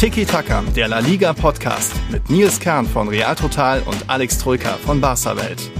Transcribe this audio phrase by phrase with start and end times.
[0.00, 4.78] Tiki Taka, der La Liga Podcast mit Nils Kern von Real Total und Alex Troika
[4.82, 5.70] von Barca Welt.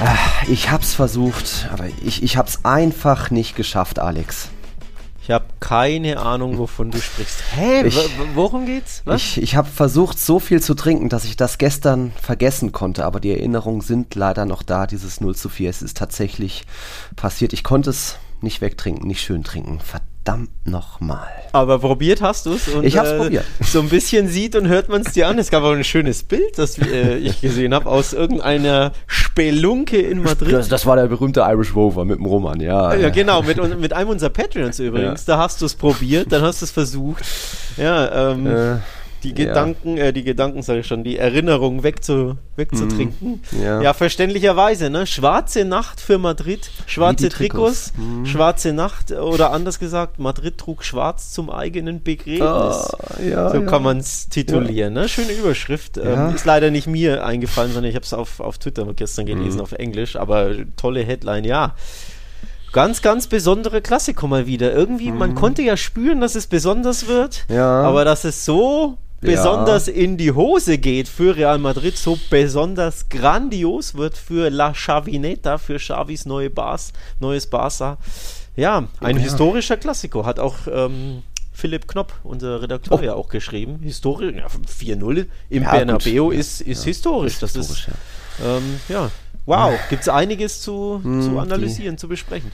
[0.00, 0.16] Ah,
[0.48, 4.48] ich hab's versucht, aber ich, ich hab's einfach nicht geschafft, Alex.
[5.22, 7.42] Ich habe keine Ahnung, wovon du sprichst.
[7.54, 7.82] Hä?
[7.86, 9.02] Ich- worum geht's?
[9.04, 9.22] Was?
[9.22, 13.20] Ich, ich habe versucht, so viel zu trinken, dass ich das gestern vergessen konnte, aber
[13.20, 15.70] die Erinnerungen sind leider noch da, dieses 0 zu 4.
[15.70, 16.64] Es ist tatsächlich
[17.16, 17.52] passiert.
[17.52, 19.78] Ich konnte es nicht wegtrinken, nicht schön trinken.
[19.80, 21.28] Verdammt nochmal.
[21.52, 22.68] Aber probiert hast du es.
[22.82, 23.44] Ich hab's probiert.
[23.62, 25.38] So ein bisschen sieht und hört man es dir an.
[25.38, 30.22] Es gab auch ein schönes Bild, das äh, ich gesehen habe, aus irgendeiner Spelunke in
[30.22, 30.52] Madrid.
[30.52, 32.94] Das, das war der berühmte Irish Rover mit dem Roman, ja.
[32.94, 35.24] Ja, genau, mit, mit einem unserer Patreons übrigens.
[35.24, 37.24] Da hast du es probiert, dann hast du es versucht.
[37.76, 38.76] Ja, ähm, Äh,
[39.32, 39.48] die ja.
[39.48, 43.42] Gedanken, äh, die Gedanken, sage ich schon, die Erinnerungen wegzu, wegzutrinken.
[43.52, 43.62] Mhm.
[43.62, 43.82] ja.
[43.82, 43.92] Ja.
[43.94, 45.06] verständlicherweise, ne?
[45.06, 47.92] Schwarze Nacht für Madrid, schwarze Trikots, Trikots.
[47.96, 48.26] Mhm.
[48.26, 52.40] schwarze Nacht oder anders gesagt, Madrid trug schwarz zum eigenen Begräbnis.
[52.44, 53.66] Ah, ja, so ja.
[53.66, 55.08] kann man es titulieren, ne?
[55.08, 55.96] Schöne Überschrift.
[55.96, 56.28] Ja.
[56.28, 59.28] Ähm, ist leider nicht mir eingefallen, sondern ich habe es auf, auf Twitter gestern Mhm.
[59.30, 61.74] gelesen, auf Englisch, aber tolle Headline, ja.
[62.72, 64.72] Ganz, ganz besondere Klassiko mal wieder.
[64.72, 67.54] Irgendwie, man konnte ja spüren, dass es besonders wird, Mhm.
[67.56, 67.82] Ja.
[67.82, 69.30] aber dass es so Ja.
[69.30, 75.56] besonders in die Hose geht für Real Madrid, so besonders grandios wird für La Chavineta,
[75.58, 77.96] für Xavis neue Bas, neues Barca.
[78.56, 79.22] Ja, ein Ja.
[79.22, 81.22] historischer Klassiko, hat auch ähm,
[81.52, 83.02] Philipp Knopp, unser Redakteur, Oh.
[83.02, 83.78] ja auch geschrieben.
[83.82, 87.38] Historisch, ja, 4-0 im Ja, Bernabeu ist, ist historisch.
[87.38, 89.10] Das historisch, ist, ähm, ja.
[89.46, 92.50] Wow, gibt es einiges zu, Hm, zu analysieren, zu besprechen.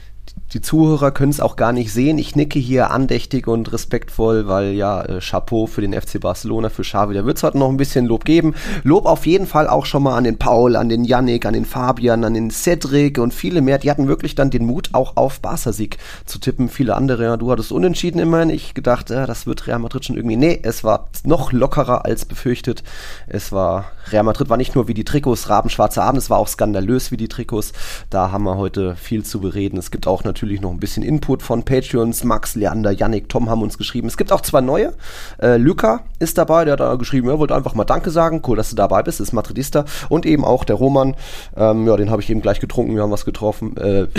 [0.53, 2.19] Die Zuhörer können es auch gar nicht sehen.
[2.19, 6.83] Ich nicke hier andächtig und respektvoll, weil ja, äh, Chapeau für den FC Barcelona, für
[6.83, 7.15] Xavi.
[7.15, 8.53] Da wird es heute noch ein bisschen Lob geben.
[8.83, 11.65] Lob auf jeden Fall auch schon mal an den Paul, an den Yannick, an den
[11.65, 13.79] Fabian, an den Cedric und viele mehr.
[13.79, 16.69] Die hatten wirklich dann den Mut, auch auf Barca-Sieg zu tippen.
[16.69, 18.51] Viele andere, ja, du hattest unentschieden immerhin.
[18.51, 20.37] Ich gedacht, äh, das wird Real Madrid schon irgendwie.
[20.37, 22.83] Nee, es war noch lockerer als befürchtet.
[23.25, 26.47] Es war, Real Madrid war nicht nur wie die Trikots rabenschwarze Abend, es war auch
[26.47, 27.73] skandalös wie die Trikots.
[28.11, 29.79] Da haben wir heute viel zu bereden.
[29.79, 32.23] Es gibt auch natürlich noch ein bisschen Input von Patreons.
[32.23, 34.07] Max, Leander, Yannick, Tom haben uns geschrieben.
[34.07, 34.93] Es gibt auch zwei neue.
[35.41, 38.41] Äh, Luca ist dabei, der hat da geschrieben, er wollte einfach mal Danke sagen.
[38.45, 39.85] Cool, dass du dabei bist, ist Madridista.
[40.09, 41.15] Und eben auch der Roman.
[41.55, 43.75] Ähm, ja, den habe ich eben gleich getrunken, wir haben was getroffen.
[43.77, 44.07] Äh,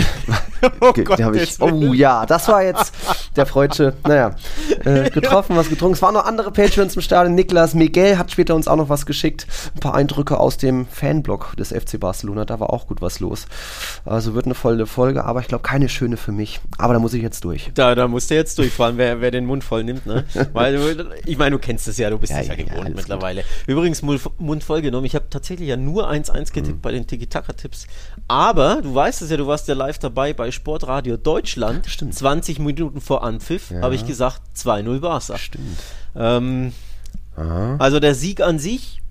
[0.79, 2.93] Oh Gott, ich, oh ja, das war jetzt
[3.35, 3.93] der Freudsche.
[4.03, 4.35] Naja,
[4.83, 5.95] äh, getroffen, was getrunken.
[5.95, 7.35] Es waren noch andere Patreons im Stadion.
[7.35, 9.47] Niklas Miguel hat später uns auch noch was geschickt.
[9.75, 12.45] Ein paar Eindrücke aus dem Fanblog des FC Barcelona.
[12.45, 13.45] Da war auch gut was los.
[14.05, 16.59] Also wird eine volle Folge, aber ich glaube keine schöne für mich.
[16.77, 17.71] Aber da muss ich jetzt durch.
[17.73, 20.25] Da, da musst du jetzt durchfahren, wer, wer den Mund voll nimmt, ne?
[20.53, 22.85] Weil, ich meine, du kennst es ja, du bist Ja, es ja, ja, ja, gewohnt
[22.85, 23.43] alles mittlerweile.
[23.67, 25.05] Übrigens, Mund, voll genommen.
[25.05, 27.87] Ich habe tatsächlich ja nur 1-1 getippt bei den Tiki-Taka-Tipps.
[28.27, 31.85] Aber, du weißt es ja, du warst ja live dabei bei Sportradio Deutschland.
[31.87, 32.15] Stimmt.
[32.15, 33.81] 20 Minuten vor Anpfiff Ja.
[33.81, 35.37] habe ich gesagt, 2-0 Barca.
[35.37, 35.77] Stimmt.
[36.15, 36.73] Ähm,
[37.35, 39.01] also der Sieg an sich,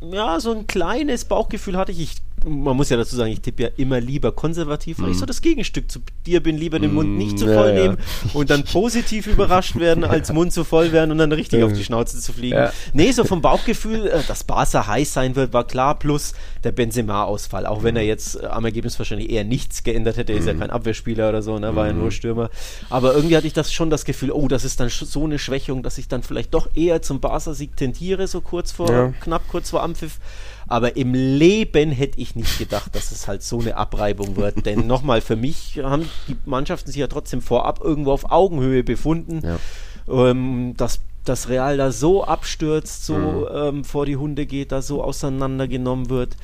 [0.00, 2.00] ja, so ein kleines Bauchgefühl hatte ich.
[2.00, 5.26] ich man muss ja dazu sagen, ich tippe ja immer lieber konservativ, weil ich so
[5.26, 7.74] das Gegenstück zu dir bin, lieber den Mund nicht zu Mm, ja, voll ja.
[7.82, 7.96] nehmen
[8.34, 11.82] und dann positiv überrascht werden, als Mund zu voll werden und dann richtig auf die
[11.84, 12.56] Schnauze zu fliegen.
[12.56, 12.72] Ja.
[12.92, 17.66] Nee, so vom Bauchgefühl, äh, dass Barca heiß sein wird, war klar, plus der Benzema-Ausfall,
[17.66, 20.54] auch wenn er jetzt äh, am Ergebnis wahrscheinlich eher nichts geändert hätte, er ist ja
[20.54, 22.50] kein Abwehrspieler oder so, ne, war ja nur Stürmer.
[22.90, 25.82] Aber irgendwie hatte ich das schon das Gefühl, oh, das ist dann so eine Schwächung,
[25.82, 29.12] dass ich dann vielleicht doch eher zum Barca-Sieg tendiere, so kurz vor, Ja.
[29.20, 30.18] knapp kurz vor Anpfiff.
[30.68, 34.66] Aber im Leben hätte ich nicht gedacht, dass es halt so eine Abreibung wird.
[34.66, 39.42] Denn nochmal, für mich haben die Mannschaften sich ja trotzdem vorab irgendwo auf Augenhöhe befunden.
[39.44, 39.58] Ja.
[40.08, 43.46] Ähm, dass das Real da so abstürzt, so Mhm.
[43.52, 46.36] ähm, vor die Hunde geht, da so auseinandergenommen wird.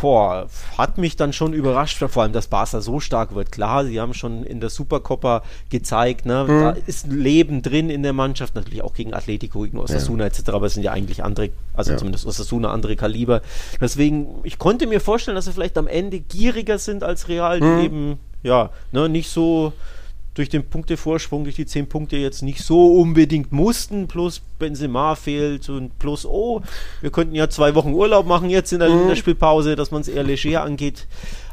[0.00, 0.48] Boah,
[0.78, 3.52] hat mich dann schon überrascht, vor allem, dass Barca so stark wird.
[3.52, 6.58] Klar, sie haben schon in der Supercoppa gezeigt, ne, Mhm.
[6.60, 10.66] da ist Leben drin in der Mannschaft, natürlich auch gegen Atletico, gegen Osasuna etc., aber
[10.66, 11.98] es sind ja eigentlich andere, also Ja.
[11.98, 13.42] zumindest Osasuna andere Kaliber.
[13.80, 17.66] Deswegen, ich konnte mir vorstellen, dass sie vielleicht am Ende gieriger sind als Real, die
[17.66, 17.78] Mhm.
[17.78, 19.72] eben, ja, ne, nicht so
[20.34, 25.68] durch den Punktevorsprung, durch die 10 Punkte jetzt nicht so unbedingt mussten, plus Benzema fehlt
[25.68, 26.62] und plus, oh,
[27.02, 28.98] wir könnten ja zwei Wochen Urlaub machen jetzt in der Mhm.
[29.00, 31.06] Länderspielpause, dass man es eher leger angeht.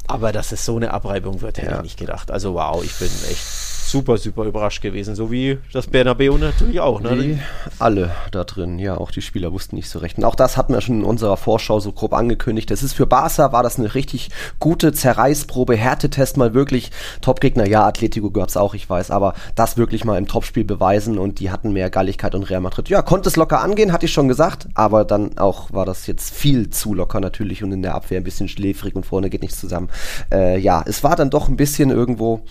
[0.08, 1.78] Aber dass es so eine Abreibung wird, hätte Ja.
[1.78, 2.32] ich nicht gedacht.
[2.32, 3.44] Also wow, ich bin echt
[3.90, 5.16] super, super überrascht gewesen.
[5.16, 7.02] So wie das Bernabeu natürlich auch.
[7.02, 7.20] Ne?
[7.20, 7.40] Wie
[7.80, 8.80] alle da drin.
[8.80, 10.18] Ja, auch die Spieler wussten nicht so recht.
[10.18, 12.70] Und auch das hatten wir schon in unserer Vorschau so grob angekündigt.
[12.72, 16.92] Das ist für Barca, war das eine richtig gute Zerreißprobe, Härtetest mal wirklich.
[17.22, 21.18] Topgegner, ja, Atletico gehört es auch, ich weiß, aber das wirklich mal im Topspiel beweisen
[21.18, 22.90] und die hatten mehr Galligkeit und Real Madrid.
[22.90, 26.34] Ja, konnte es locker angehen, hatte ich schon gesagt, aber dann auch war das jetzt
[26.34, 29.60] viel zu locker natürlich und in der Abwehr ein bisschen schläfrig und vorne geht nichts
[29.60, 29.90] zusammen.
[30.32, 32.42] Äh, ja, es war dann doch ein bisschen irgendwo,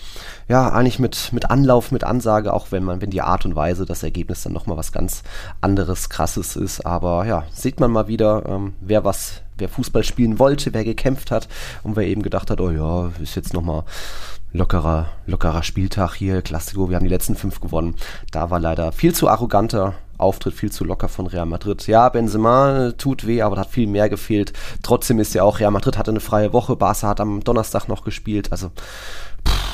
[0.49, 3.85] ja, eigentlich mit, mit Anlauf, mit Ansage, auch wenn man, wenn die Art und Weise,
[3.85, 5.21] das Ergebnis dann nochmal was ganz
[5.61, 6.87] anderes, krasses ist.
[6.87, 11.29] Aber ja, sieht man mal wieder, ähm, wer was, wer Fußball spielen wollte, wer gekämpft
[11.29, 11.47] hat
[11.83, 13.83] und wer eben gedacht hat, oh ja, ist jetzt nochmal
[14.51, 17.93] lockerer, lockerer Spieltag hier, Klassiko, wir haben die letzten fünf gewonnen.
[18.31, 21.85] Da war leider viel zu arroganter Auftritt, viel zu locker von Real Madrid.
[21.85, 24.53] Ja, Benzema tut weh, aber hat viel mehr gefehlt.
[24.81, 28.03] Trotzdem ist ja auch, Real Madrid hatte eine freie Woche, Barca hat am Donnerstag noch
[28.03, 28.71] gespielt, also
[29.47, 29.68] pff,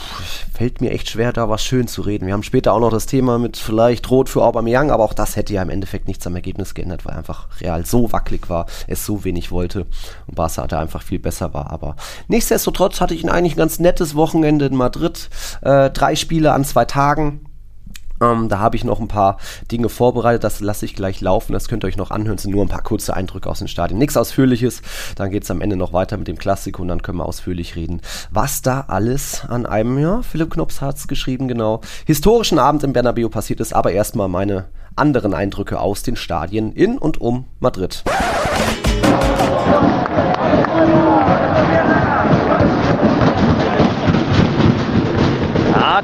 [0.56, 2.28] fällt mir echt schwer, da was schön zu reden.
[2.28, 5.36] Wir haben später auch noch das Thema mit vielleicht Rot für Aubameyang, aber auch das
[5.36, 9.06] hätte ja im Endeffekt nichts am Ergebnis geändert, weil einfach Real so wackelig war, es
[9.06, 9.86] so wenig wollte
[10.28, 11.72] und Barca hatte einfach viel besser war.
[11.72, 11.96] Aber
[12.28, 15.30] nichtsdestotrotz hatte ich eigentlich ein ganz nettes Wochenende in Madrid.
[15.62, 17.45] Äh, drei Spiele an zwei Tagen
[18.32, 19.38] ähm, da habe ich noch ein paar
[19.72, 22.52] Dinge vorbereitet, das lasse ich gleich laufen, das könnt ihr euch noch anhören, das sind
[22.52, 23.98] nur ein paar kurze Eindrücke aus den Stadien.
[23.98, 24.82] Nichts Ausführliches,
[25.16, 27.76] dann geht es am Ende noch weiter mit dem Klassik und dann können wir ausführlich
[27.76, 28.02] reden,
[28.32, 32.94] was da alles an einem, ja, Philipp Knops hat es geschrieben, genau, historischen Abend im
[32.94, 38.04] Bernabeu passiert ist, aber erstmal meine anderen Eindrücke aus den Stadien in und um Madrid.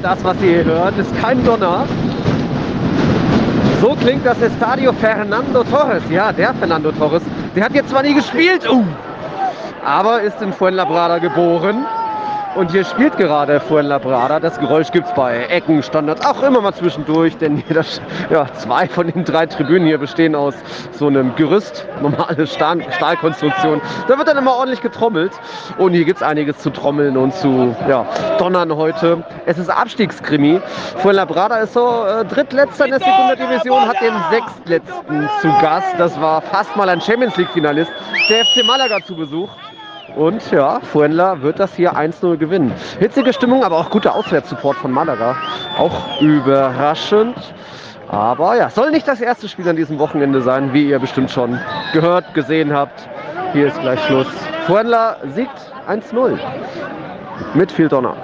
[0.02, 1.86] das, was Sie hier hören, ist kein Donner.
[3.82, 6.04] So klingt das Estadio Fernando Torres.
[6.08, 7.20] Ja, der Fernando Torres.
[7.56, 8.84] Der hat jetzt zwar nie gespielt, uh,
[9.84, 11.84] aber ist in Fuenlabrada geboren
[12.54, 14.40] und hier spielt gerade Fuenlabrada.
[14.40, 18.00] Das Geräusch gibt es bei Ecken, Standards, auch immer mal zwischendurch, denn das,
[18.30, 20.54] ja, zwei von den drei Tribünen hier bestehen aus
[20.92, 23.80] so einem Gerüst, normale Stahl Stahlkonstruktion.
[24.08, 25.32] Da wird dann immer ordentlich getrommelt
[25.78, 28.06] und hier gibt es einiges zu trommeln und zu ja,
[28.38, 29.24] donnern heute.
[29.46, 30.60] Es ist Abstiegskrimi.
[30.98, 35.94] Fuenlabrada ist so äh, drittletzter in der Segunda Division, hat den sechstletzten zu Gast.
[35.98, 37.90] Das war fast mal ein Champions League-Finalist.
[38.28, 39.48] Der FC Malaga zu Besuch.
[40.16, 42.72] Und ja, Fuenla wird das hier 1-0 gewinnen.
[42.98, 45.36] Hitzige Stimmung, aber auch guter Auswärtssupport von Malaga.
[45.78, 47.36] Auch überraschend.
[48.08, 51.58] Aber ja, soll nicht das erste Spiel an diesem Wochenende sein, wie ihr bestimmt schon
[51.94, 53.08] gehört, gesehen habt.
[53.54, 54.26] Hier ist gleich Schluss.
[54.66, 56.38] Fuenla siegt 1-0.
[57.54, 58.16] Mit viel Donner.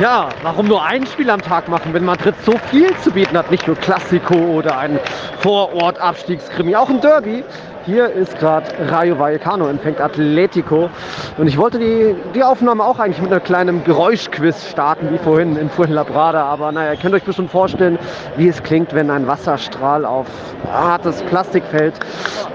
[0.00, 3.50] Ja, warum nur ein Spiel am Tag machen, wenn Madrid so viel zu bieten hat?
[3.50, 5.00] Nicht nur Klassiko oder ein
[5.40, 7.42] Vorort-Abstiegskrimi, auch ein Derby.
[7.88, 10.90] Hier ist gerade Rayo Vallecano, empfängt Atletico.
[11.38, 15.56] Und ich wollte die, die Aufnahme auch eigentlich mit einem kleinen Geräuschquiz starten, wie vorhin
[15.56, 16.44] in Fuenlabrada.
[16.44, 17.98] Aber naja, ihr könnt euch bestimmt vorstellen,
[18.36, 20.26] wie es klingt, wenn ein Wasserstrahl auf
[20.70, 21.94] hartes Plastik fällt.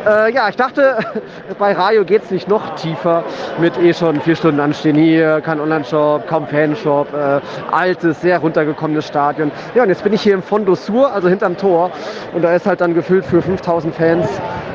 [0.05, 0.99] Äh, ja, ich dachte,
[1.57, 3.23] bei Rayo geht es nicht noch tiefer
[3.59, 4.97] mit eh schon vier Stunden anstehen.
[4.97, 7.39] Hier kein Online-Shop, kaum Fanshop, äh,
[7.71, 9.51] altes, sehr runtergekommenes Stadion.
[9.73, 11.89] Ja, und jetzt bin ich hier im Fondo Sur, also hinterm Tor.
[12.35, 14.29] Und da ist halt dann gefüllt für 5000 Fans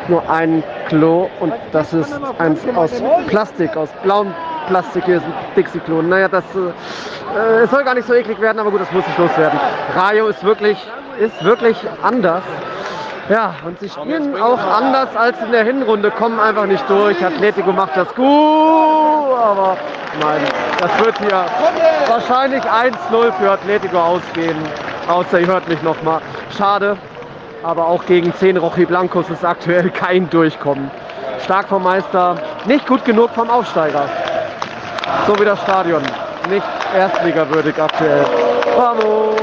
[0.09, 0.48] nur ein
[0.89, 2.91] Klo und das ist eins aus
[3.29, 4.35] Plastik, aus blauem
[4.69, 6.03] Plastik hier ist ein Dixie-Klo.
[6.03, 9.59] Naja, das äh, soll gar nicht so eklig werden, aber gut, das muss nicht loswerden.
[9.97, 10.79] Rayo ist wirklich,
[11.19, 12.43] ist wirklich anders.
[13.29, 17.23] Ja, und sie spielen auch anders als in der Hinrunde, kommen einfach nicht durch.
[17.23, 19.77] Atletico macht das gut, aber
[20.21, 20.41] nein,
[20.81, 21.45] das wird hier
[22.09, 24.57] wahrscheinlich 1-0 für Atletico ausgehen.
[25.09, 26.21] Außer ihr hört mich nochmal.
[26.57, 26.97] Schade,
[27.63, 30.91] aber auch gegen 10 Rochi Blancos ist aktuell kein Durchkommen.
[31.45, 32.37] Stark vom Meister,
[32.67, 34.09] nicht gut genug vom Aufsteiger.
[35.27, 36.03] So wie das Stadion.
[36.51, 38.25] Nicht erstligawürdig aktuell.
[38.77, 39.39] Vamos!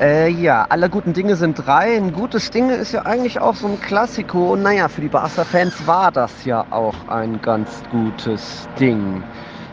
[0.00, 1.96] Äh, ja, alle guten Dinge sind drei.
[1.96, 4.54] Ein gutes Ding ist ja eigentlich auch so ein Klassiko.
[4.54, 9.22] Und naja, für die Barca-Fans war das ja auch ein ganz gutes Ding.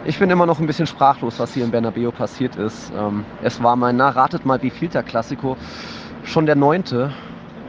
[0.06, 2.92] Ich bin immer noch ein bisschen sprachlos, was hier in Bernabeu passiert ist.
[2.98, 5.58] Ähm, es war mein, na, ratet mal, wie viel der Klassiko?
[6.24, 7.12] Schon der neunte.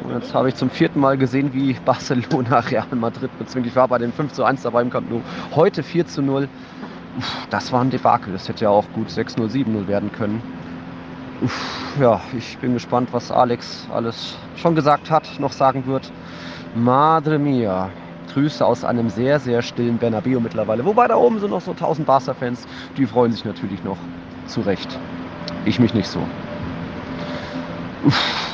[0.04, 3.66] Und jetzt habe ich zum vierten Mal gesehen, wie Barcelona Real Madrid bezwingt.
[3.66, 5.20] Ich war bei dem 5 zu 1 dabei im Camp Nou.
[5.56, 6.48] Heute 4 zu 0.
[7.18, 8.32] Uff, das war ein Debakel.
[8.32, 10.40] Das hätte ja auch gut 6-0, 7-0 werden können.
[11.42, 16.12] Uff, ja, ich bin gespannt, was Alex alles schon gesagt hat, noch sagen wird.
[16.76, 17.90] Madre mia.
[18.32, 20.84] Grüße aus einem sehr, sehr stillen Bernabeu mittlerweile.
[20.84, 23.98] Wobei da oben sind noch so 1000 Barca-Fans, die freuen sich natürlich noch.
[24.46, 24.98] Zu Recht.
[25.64, 26.20] Ich mich nicht so.
[28.04, 28.49] Uff.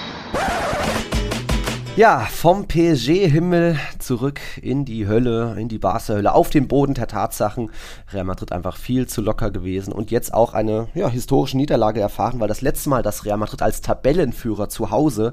[1.96, 7.70] Ja, vom PSG-Himmel zurück in die Hölle, in die Barca-Hölle, auf den Boden der Tatsachen.
[8.12, 12.38] Real Madrid einfach viel zu locker gewesen und jetzt auch eine ja, historische Niederlage erfahren,
[12.38, 15.32] weil das letzte Mal, dass Real Madrid als Tabellenführer zu Hause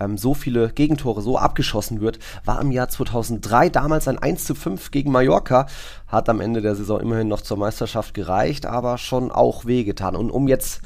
[0.00, 4.56] ähm, so viele Gegentore so abgeschossen wird, war im Jahr 2003 damals ein 1 zu
[4.56, 5.66] 5 gegen Mallorca.
[6.08, 10.16] Hat am Ende der Saison immerhin noch zur Meisterschaft gereicht, aber schon auch wehgetan.
[10.16, 10.80] Und um jetzt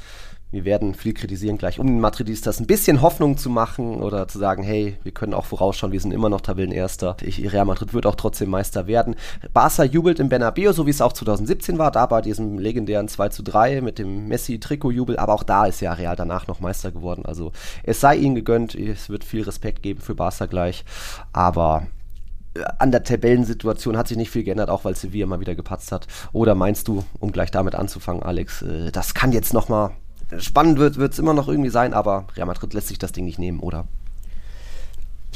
[0.55, 4.39] wir werden viel kritisieren gleich, um den Madridistas ein bisschen Hoffnung zu machen oder zu
[4.39, 7.17] sagen, hey, wir können auch vorausschauen, wir sind immer noch Tabellenerster.
[7.21, 9.17] Ich, Real Madrid wird auch trotzdem Meister werden.
[9.53, 13.29] Barca jubelt im Bernabeu, so wie es auch 2017 war, da bei diesem legendären 2
[13.29, 17.25] zu 3 mit dem Messi-Trikot-Jubel, aber auch da ist ja Real danach noch Meister geworden.
[17.25, 17.51] Also
[17.83, 20.85] es sei ihnen gegönnt, es wird viel Respekt geben für Barca gleich,
[21.33, 21.87] aber
[22.55, 25.91] äh, an der Tabellensituation hat sich nicht viel geändert, auch weil Sevilla mal wieder gepatzt
[25.91, 26.07] hat.
[26.31, 29.91] Oder meinst du, um gleich damit anzufangen, Alex, äh, das kann jetzt nochmal
[30.39, 33.39] spannend wird es immer noch irgendwie sein, aber Real Madrid lässt sich das Ding nicht
[33.39, 33.85] nehmen, oder?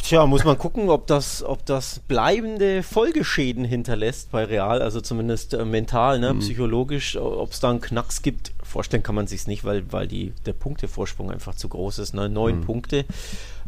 [0.01, 5.53] Tja, muss man gucken, ob das, ob das bleibende Folgeschäden hinterlässt bei Real, also zumindest
[5.53, 6.39] äh, mental, ne, mhm.
[6.39, 8.51] psychologisch, ob es da einen Knacks gibt.
[8.70, 12.14] Vorstellen kann man sich nicht, weil, weil die, der Punktevorsprung einfach zu groß ist.
[12.14, 12.30] Ne?
[12.30, 12.66] Neun mhm.
[12.66, 13.06] Punkte.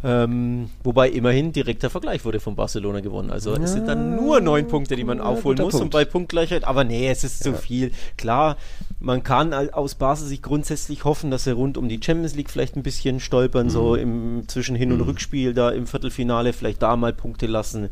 [0.03, 3.29] Ähm, wobei immerhin direkter Vergleich wurde von Barcelona gewonnen.
[3.29, 5.84] Also ja, es sind dann nur neun Punkte, die man ja, aufholen muss Punkt.
[5.84, 6.63] und bei Punktgleichheit.
[6.63, 7.51] Aber nee, es ist ja.
[7.51, 7.91] zu viel.
[8.17, 8.58] Klar,
[9.00, 12.75] man kann aus Basel sich grundsätzlich hoffen, dass sie rund um die Champions League vielleicht
[12.75, 13.72] ein bisschen stolpern, mhm.
[13.72, 15.05] so im zwischen Hin- und mhm.
[15.05, 17.89] Rückspiel da im Viertelfinale, vielleicht da mal Punkte lassen.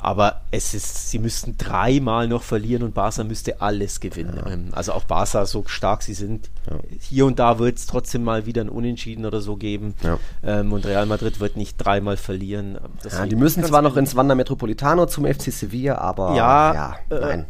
[0.00, 4.40] Aber es ist, sie müssten dreimal noch verlieren und Barca müsste alles gewinnen.
[4.44, 4.52] Ja.
[4.52, 6.78] Ähm, also auch Barca, so stark sie sind, ja.
[7.00, 9.94] hier und da wird es trotzdem mal wieder ein Unentschieden oder so geben.
[10.02, 10.18] Ja.
[10.44, 12.78] Ähm, und Real Madrid wird nicht dreimal verlieren.
[13.10, 17.46] ja, die müssen zwar noch ins Wanda Metropolitano zum FC Sevilla, aber ja, äh, nein.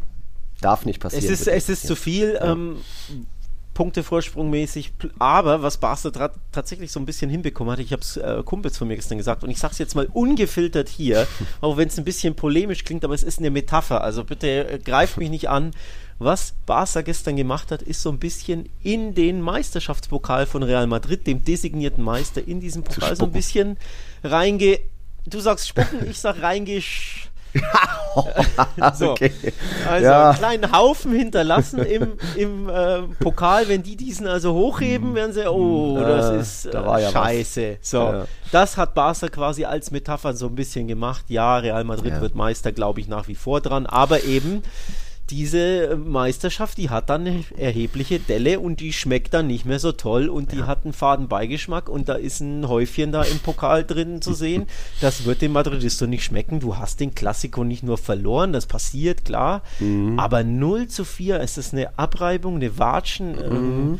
[0.61, 1.23] Darf nicht passieren.
[1.23, 2.37] Es ist, es ist zu viel.
[2.41, 2.77] Ähm,
[3.79, 4.91] Punktevorsprung mäßig.
[5.19, 8.89] Aber was Barca tatsächlich so ein bisschen hinbekommen hat, ich habe es äh, Kumpels von
[8.89, 11.25] mir gestern gesagt und ich sage es jetzt mal ungefiltert hier,
[11.61, 14.03] auch wenn es ein bisschen polemisch klingt, aber es ist eine Metapher.
[14.03, 15.71] Also bitte äh, greift mich nicht an.
[16.17, 21.25] Was Barca gestern gemacht hat, ist so ein bisschen in den Meisterschaftspokal von Real Madrid,
[21.25, 23.77] dem designierten Meister, in diesen Pokal so ein bisschen
[24.25, 24.81] reinge...
[25.25, 27.28] Du sagst spucken, ich sag reingesch
[28.93, 29.11] so.
[29.11, 29.31] Okay.
[29.89, 30.29] Also ja.
[30.29, 33.67] einen kleinen Haufen hinterlassen im, im äh, Pokal.
[33.67, 36.03] Wenn die diesen also hochheben, werden sie, oh, hm.
[36.03, 37.77] das ist äh, da ja scheiße.
[37.79, 37.89] Was.
[37.89, 38.25] So, ja.
[38.51, 41.25] das hat Barca quasi als Metapher so ein bisschen gemacht.
[41.27, 43.85] Ja, Real Madrid wird Meister, glaube ich, nach wie vor dran.
[43.85, 44.63] Aber eben
[45.29, 49.91] diese Meisterschaft, die hat dann eine erhebliche Delle und die schmeckt dann nicht mehr so
[49.91, 50.67] toll und die ja.
[50.67, 54.67] hat einen faden Beigeschmack und da ist ein Häufchen da im Pokal drin zu sehen.
[55.01, 56.59] Das wird dem Madridisto nicht schmecken.
[56.59, 60.19] Du hast den Klassiko nicht nur verloren, das passiert, klar, mhm.
[60.19, 63.37] aber 0 zu 4, ist das eine Abreibung, eine Watschen.
[63.37, 63.93] Ähm, mhm.
[63.93, 63.99] Ähm,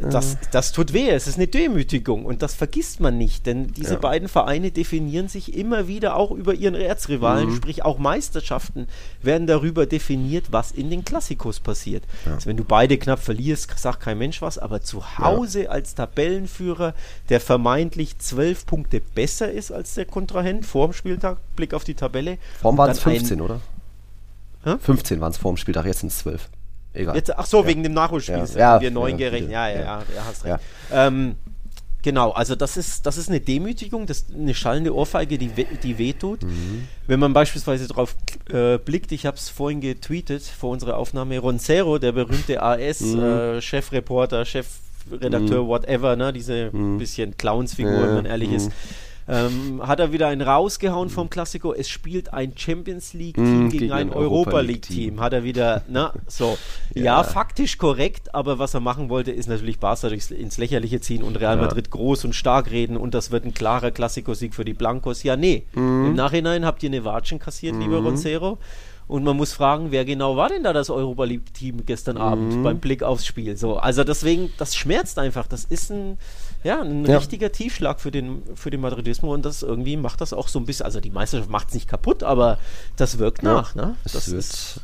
[0.00, 3.94] das, das tut weh, es ist eine Demütigung und das vergisst man nicht, denn diese
[3.94, 4.00] ja.
[4.00, 7.56] beiden Vereine definieren sich immer wieder auch über ihren Erzrivalen, mhm.
[7.56, 8.88] sprich auch Meisterschaften
[9.22, 12.04] werden darüber definiert, was in den Klassikos passiert.
[12.26, 12.34] Ja.
[12.34, 15.70] Also wenn du beide knapp verlierst, sagt kein Mensch was, aber zu Hause ja.
[15.70, 16.94] als Tabellenführer,
[17.28, 21.94] der vermeintlich zwölf Punkte besser ist als der Kontrahent vor dem Spieltag, Blick auf die
[21.94, 22.38] Tabelle.
[22.60, 23.60] Vorm waren es 15, oder?
[24.64, 24.76] Hä?
[24.80, 26.48] 15 waren es vor dem Spieltag, jetzt sind es 12.
[26.94, 27.16] Egal.
[27.16, 27.66] Jetzt, ach so, ja.
[27.66, 28.44] wegen dem Nachholspiel.
[28.54, 29.50] Ja, ja, wir neun gerechnet.
[29.50, 30.60] Ja, ja, ja, ja, hast recht.
[30.92, 31.34] Ähm,
[32.02, 35.50] genau, also das ist, das ist eine Demütigung, das eine schallende Ohrfeige, die,
[35.82, 36.44] die wehtut.
[36.44, 36.86] Mhm.
[37.08, 38.14] Wenn man beispielsweise darauf
[38.48, 44.42] äh, blickt, ich habe es vorhin getweetet vor unserer Aufnahme, Roncero, der berühmte AS-Chefreporter, mhm.
[44.42, 45.68] äh, Chefredakteur, mhm.
[45.68, 46.98] whatever, ne, diese mhm.
[46.98, 51.72] bisschen Clownsfigur, wenn man ehrlich ist mhm ähm, hat er wieder einen rausgehauen vom Klassiko.
[51.72, 55.20] Es spielt ein Champions League-Team mm, gegen, gegen, ein Europa League-Team.
[55.20, 56.58] Hat er wieder, na, so.
[56.94, 57.04] ja.
[57.04, 57.22] ja.
[57.22, 61.36] faktisch korrekt, aber was er machen wollte, ist natürlich Barca durchs, ins Lächerliche ziehen und
[61.36, 65.22] Real Madrid groß und stark reden und das wird ein klarer Klassiko-Sieg für die Blancos.
[65.22, 65.64] Ja, nee.
[65.74, 66.06] Mm.
[66.06, 67.80] Im Nachhinein habt ihr eine Watschen kassiert, mm.
[67.80, 68.06] lieber mhm.
[68.08, 68.58] Roncero.
[69.06, 72.62] Und man muss fragen, wer genau war denn da das Europa League-Team gestern Abend mhm.
[72.62, 73.56] beim Blick aufs Spiel?
[73.56, 75.46] So, also deswegen, das schmerzt einfach.
[75.46, 76.16] Das ist ein,
[76.64, 77.18] ja, ein ja.
[77.18, 80.64] richtiger Tiefschlag für den, für den Madridismo und das irgendwie macht das auch so ein
[80.64, 82.58] bisschen, also die Meisterschaft macht es nicht kaputt, aber
[82.96, 83.96] das wirkt ja, nach, ne?
[84.10, 84.80] Das ist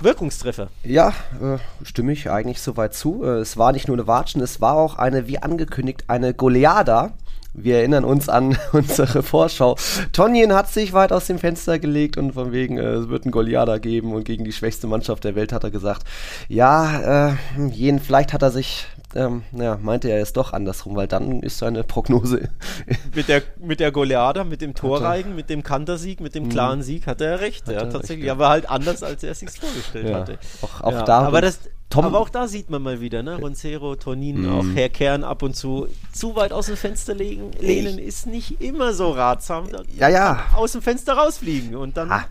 [0.00, 0.68] Wirkungstreffer.
[0.84, 3.24] Ja, äh, stimme ich eigentlich soweit zu.
[3.24, 7.12] Äh, es war nicht nur eine Watschen, es war auch eine, wie angekündigt, eine Goleada.
[7.52, 9.76] Wir erinnern uns an unsere Vorschau.
[10.12, 13.30] Tonjen hat sich weit aus dem Fenster gelegt und von wegen, äh, es wird ein
[13.30, 16.04] Goliada geben und gegen die schwächste Mannschaft der Welt hat er gesagt,
[16.48, 17.34] ja, äh,
[17.70, 21.58] jeden, vielleicht hat er sich ähm, naja, meinte er es doch andersrum, weil dann ist
[21.58, 22.50] seine Prognose.
[23.14, 26.48] mit, der, mit der Goleada, mit dem Torreigen, mit dem Kantersieg, mit dem mhm.
[26.48, 27.66] klaren Sieg hat er recht.
[27.66, 28.32] Hat ja, er tatsächlich, recht, ja.
[28.32, 30.16] aber halt anders, als er es sich vorgestellt ja.
[30.16, 30.38] hatte.
[30.62, 31.20] Auch, auch ja, da.
[31.20, 33.36] Aber das, Tom, Aber auch da sieht man mal wieder, ne?
[33.36, 34.52] Roncero, Tonin, mm.
[34.52, 35.88] auch Herr Kern ab und zu.
[36.10, 39.68] Zu weit aus dem Fenster legen, lehnen ist nicht immer so ratsam.
[39.98, 40.46] Ja, ja.
[40.54, 42.10] Aus dem Fenster rausfliegen und dann.
[42.10, 42.24] Ah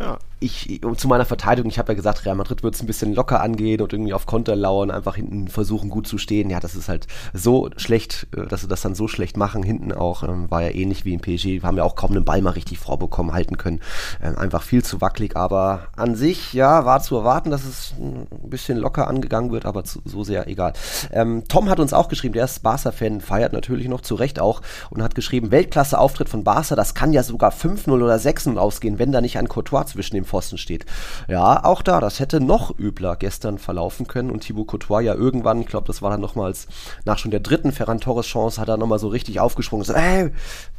[0.00, 0.18] ja.
[0.40, 3.40] Ich, zu meiner Verteidigung, ich habe ja gesagt, Real Madrid wird es ein bisschen locker
[3.40, 6.50] angehen und irgendwie auf Konter lauern, einfach hinten versuchen gut zu stehen.
[6.50, 9.62] Ja, das ist halt so schlecht, äh, dass sie das dann so schlecht machen.
[9.62, 11.62] Hinten auch, ähm, war ja ähnlich wie im PSG.
[11.62, 13.80] Haben ja auch kaum einen Ball mal richtig vorbekommen, halten können.
[14.22, 18.26] Ähm, einfach viel zu wackelig, aber an sich, ja, war zu erwarten, dass es ein
[18.50, 20.72] bisschen locker angegangen wird, aber zu, so sehr egal.
[21.12, 24.62] Ähm, Tom hat uns auch geschrieben, der ist Barca-Fan, feiert natürlich noch zu Recht auch
[24.90, 29.12] und hat geschrieben, Weltklasse-Auftritt von Barca, das kann ja sogar 5-0 oder 6-0 ausgehen, wenn
[29.12, 30.86] da nicht ein Courtois zwischen dem Pfosten steht.
[31.28, 35.60] Ja, auch da, das hätte noch übler gestern verlaufen können und Thibaut Courtois ja irgendwann,
[35.60, 36.66] ich glaube, das war dann nochmals
[37.04, 40.30] nach schon der dritten Ferran Torres Chance, hat er nochmal so richtig aufgesprungen so, ey,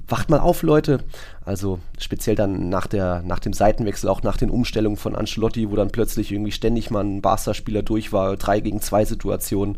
[0.07, 0.99] wacht mal auf, Leute.
[1.43, 5.75] Also speziell dann nach, der, nach dem Seitenwechsel, auch nach den Umstellungen von Ancelotti, wo
[5.75, 9.77] dann plötzlich irgendwie ständig mal ein Barca-Spieler durch war, drei gegen zwei Situationen,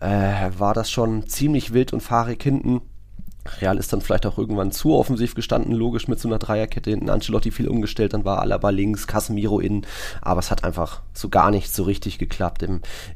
[0.00, 2.80] äh, war das schon ziemlich wild und fahrig hinten.
[3.60, 7.10] Real ist dann vielleicht auch irgendwann zu offensiv gestanden, logisch mit so einer Dreierkette hinten.
[7.10, 9.86] Ancelotti viel umgestellt, dann war Alaba links, Casemiro innen,
[10.22, 12.64] aber es hat einfach so gar nicht so richtig geklappt.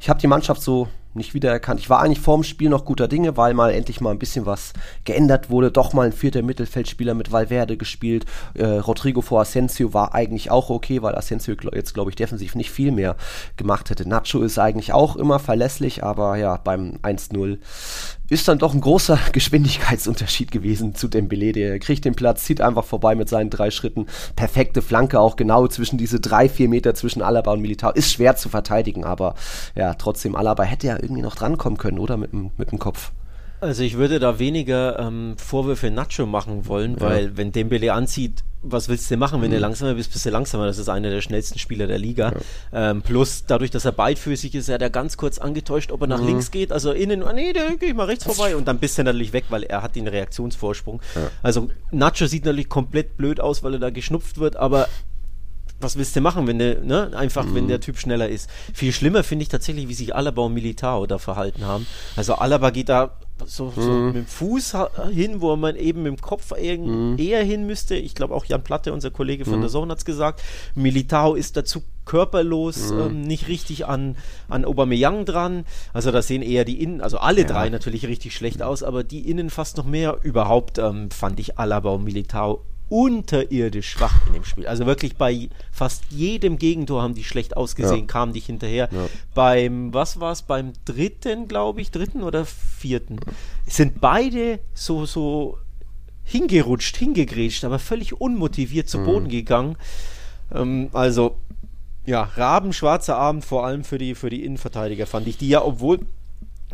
[0.00, 1.80] Ich habe die Mannschaft so nicht wiedererkannt.
[1.80, 4.72] Ich war eigentlich vorm Spiel noch guter Dinge, weil mal endlich mal ein bisschen was
[5.04, 5.70] geändert wurde.
[5.70, 8.26] Doch mal ein vierter Mittelfeldspieler mit Valverde gespielt.
[8.54, 12.70] Äh, Rodrigo vor Asensio war eigentlich auch okay, weil Asensio jetzt, glaube ich, defensiv nicht
[12.70, 13.16] viel mehr
[13.56, 14.08] gemacht hätte.
[14.08, 17.58] Nacho ist eigentlich auch immer verlässlich, aber ja, beim 1-0
[18.34, 21.52] ist dann doch ein großer Geschwindigkeitsunterschied gewesen zu Dembele.
[21.52, 24.06] Der kriegt den Platz, zieht einfach vorbei mit seinen drei Schritten.
[24.34, 27.92] Perfekte Flanke auch genau zwischen diese drei, vier Meter zwischen Alaba und Militao.
[27.92, 29.34] Ist schwer zu verteidigen, aber
[29.76, 32.16] ja, trotzdem, Alaba hätte ja irgendwie noch drankommen können, oder?
[32.16, 33.12] Mit, mit dem Kopf.
[33.60, 37.30] Also ich würde da weniger ähm, Vorwürfe Nacho machen wollen, weil ja.
[37.36, 39.54] wenn Dembele anzieht, was willst du machen, wenn mhm.
[39.54, 40.66] du langsamer bist, bist du langsamer.
[40.66, 42.32] Das ist einer der schnellsten Spieler der Liga.
[42.72, 42.90] Ja.
[42.90, 46.06] Ähm, plus dadurch, dass er beidfüßig ist, er hat er ganz kurz angetäuscht, ob er
[46.06, 46.28] nach mhm.
[46.28, 48.96] links geht, also innen, ah, nee, da gehe ich mal rechts vorbei und dann bist
[48.98, 51.00] du natürlich weg, weil er hat den Reaktionsvorsprung.
[51.14, 51.30] Ja.
[51.42, 54.88] Also Nacho sieht natürlich komplett blöd aus, weil er da geschnupft wird, aber
[55.80, 57.54] was willst du machen, wenn der, ne, einfach, mhm.
[57.54, 58.48] wenn der Typ schneller ist.
[58.72, 61.86] Viel schlimmer finde ich tatsächlich, wie sich Alaba und Militao da verhalten haben.
[62.16, 64.06] Also Alaba geht da so, so mhm.
[64.06, 64.76] mit dem Fuß
[65.10, 67.16] hin, wo man eben mit dem Kopf eher, mhm.
[67.18, 67.96] eher hin müsste.
[67.96, 69.62] Ich glaube auch Jan Platte, unser Kollege von mhm.
[69.62, 70.42] der Zone, hat es gesagt.
[70.74, 73.00] Militao ist dazu körperlos, mhm.
[73.00, 74.16] ähm, nicht richtig an,
[74.48, 75.64] an Aubameyang dran.
[75.92, 77.46] Also da sehen eher die Innen, also alle ja.
[77.46, 80.18] drei natürlich richtig schlecht aus, aber die Innen fast noch mehr.
[80.22, 84.66] Überhaupt ähm, fand ich Alaba und Militao unterirdisch schwach in dem Spiel.
[84.66, 88.06] Also wirklich bei fast jedem Gegentor haben die schlecht ausgesehen, ja.
[88.06, 88.88] kamen nicht hinterher.
[88.92, 89.06] Ja.
[89.34, 93.18] Beim, was war es, beim dritten, glaube ich, dritten oder vierten,
[93.66, 95.58] sind beide so, so
[96.24, 99.04] hingerutscht, hingegrätscht, aber völlig unmotiviert zu mhm.
[99.04, 99.76] Boden gegangen.
[100.52, 101.36] Ähm, also,
[102.06, 106.00] ja, rabenschwarzer Abend, vor allem für die, für die Innenverteidiger, fand ich, die ja, obwohl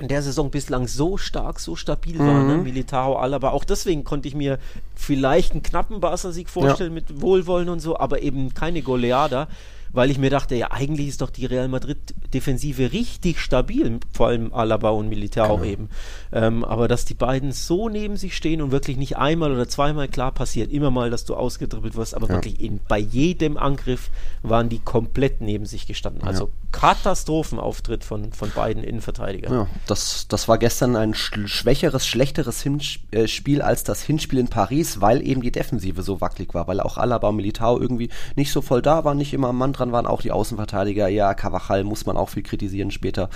[0.01, 2.27] in der Saison bislang so stark, so stabil mhm.
[2.27, 2.57] war, ne?
[2.59, 3.51] Militao, Alaba.
[3.51, 4.59] Auch deswegen konnte ich mir
[4.95, 6.95] vielleicht einen knappen Barca-Sieg vorstellen ja.
[6.95, 9.49] mit Wohlwollen und so, aber eben keine Goleada
[9.93, 14.53] weil ich mir dachte, ja, eigentlich ist doch die Real Madrid-Defensive richtig stabil, vor allem
[14.53, 15.69] Alaba und Militao genau.
[15.69, 15.89] eben.
[16.33, 20.09] Ähm, aber dass die beiden so neben sich stehen und wirklich nicht einmal oder zweimal
[20.09, 22.35] klar passiert, immer mal, dass du ausgedribbelt wirst, aber ja.
[22.35, 24.11] wirklich in, bei jedem Angriff
[24.43, 26.23] waren die komplett neben sich gestanden.
[26.23, 26.51] Also ja.
[26.73, 29.53] Katastrophenauftritt von, von beiden Innenverteidigern.
[29.53, 35.01] Ja, das, das war gestern ein schwächeres, schlechteres Hinspiel äh, als das Hinspiel in Paris,
[35.01, 38.63] weil eben die Defensive so wackelig war, weil auch Alaba und Militao irgendwie nicht so
[38.63, 41.09] voll da waren, nicht immer am Mann dran waren, auch die Außenverteidiger.
[41.09, 43.31] Ja, Cavachal muss man auch viel kritisieren später.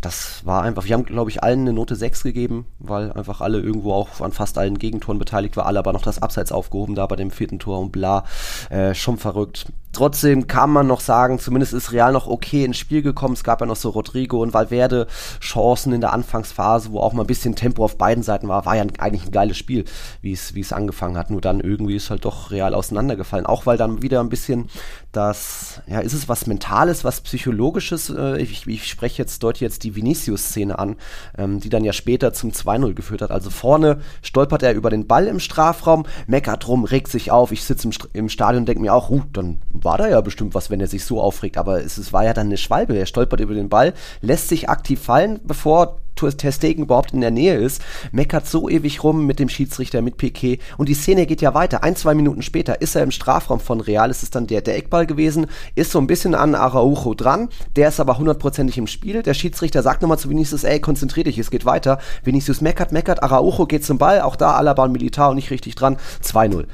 [0.00, 3.60] Das war einfach, wir haben, glaube ich, allen eine Note 6 gegeben, weil einfach alle
[3.60, 7.06] irgendwo auch an fast allen Gegentoren beteiligt waren, alle aber noch das Abseits aufgehoben da
[7.06, 8.24] bei dem vierten Tor und bla.
[8.70, 9.66] Äh, schon verrückt.
[9.92, 13.34] Trotzdem kann man noch sagen, zumindest ist Real noch okay ins Spiel gekommen.
[13.34, 15.06] Es gab ja noch so Rodrigo und Valverde
[15.40, 18.66] Chancen in der Anfangsphase, wo auch mal ein bisschen Tempo auf beiden Seiten war.
[18.66, 19.86] War ja eigentlich ein geiles Spiel,
[20.20, 21.30] wie es, wie es angefangen hat.
[21.30, 23.46] Nur dann irgendwie ist halt doch Real auseinandergefallen.
[23.46, 24.68] Auch weil dann wieder ein bisschen
[25.12, 28.10] das, ja, ist es was Mentales, was Psychologisches?
[28.10, 30.96] Äh, ich, ich spreche jetzt, deute jetzt die Vinicius-Szene an,
[31.36, 33.30] ähm, die dann ja später zum 2-0 geführt hat.
[33.30, 37.52] Also vorne stolpert er über den Ball im Strafraum, meckert rum, regt sich auf.
[37.52, 40.54] Ich sitze im, im Stadion und denke mir auch, huh, dann war da ja bestimmt
[40.54, 41.56] was, wenn er sich so aufregt.
[41.56, 42.96] Aber es, es war ja dann eine Schwalbe.
[42.96, 47.56] Er stolpert über den Ball, lässt sich aktiv fallen, bevor Testegen überhaupt in der Nähe
[47.56, 50.60] ist, meckert so ewig rum mit dem Schiedsrichter, mit Piquet.
[50.76, 51.82] Und die Szene geht ja weiter.
[51.82, 54.76] Ein, zwei Minuten später ist er im Strafraum von Real, es ist dann der, der
[54.76, 59.22] Eckball gewesen, ist so ein bisschen an Araujo dran, der ist aber hundertprozentig im Spiel.
[59.22, 61.98] Der Schiedsrichter sagt nochmal zu Vinicius, ey, konzentrier dich, es geht weiter.
[62.24, 65.96] Vinicius meckert, meckert, Araujo geht zum Ball, auch da Alaba und Militao nicht richtig dran,
[66.22, 66.66] 2-0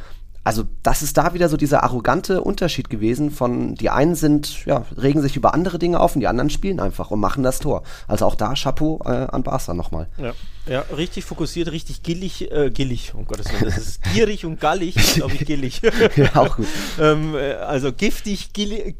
[0.45, 4.85] also das ist da wieder so dieser arrogante Unterschied gewesen von, die einen sind, ja,
[4.97, 7.83] regen sich über andere Dinge auf und die anderen spielen einfach und machen das Tor.
[8.07, 10.09] Also auch da Chapeau äh, an Barca nochmal.
[10.19, 10.33] Ja.
[10.66, 14.94] Ja, richtig fokussiert, richtig gillig, äh, gillig, um Gottes Willen, das ist gierig und gallig,
[15.14, 15.83] glaube ich, gillig.
[16.16, 16.66] ja, auch gut.
[16.98, 18.96] ähm, äh, also giftig, gierig,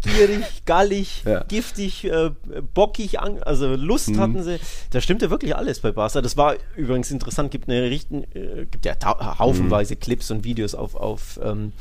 [0.67, 1.43] gallig, ja.
[1.45, 2.31] giftig, äh,
[2.75, 4.21] bockig, also Lust mhm.
[4.21, 4.59] hatten sie.
[4.91, 6.21] Da stimmte wirklich alles bei Barca.
[6.21, 8.95] Das war übrigens interessant, gibt eine richten, äh, gibt ja
[9.39, 10.01] haufenweise mhm.
[10.01, 11.73] Clips und Videos auf, auf ähm,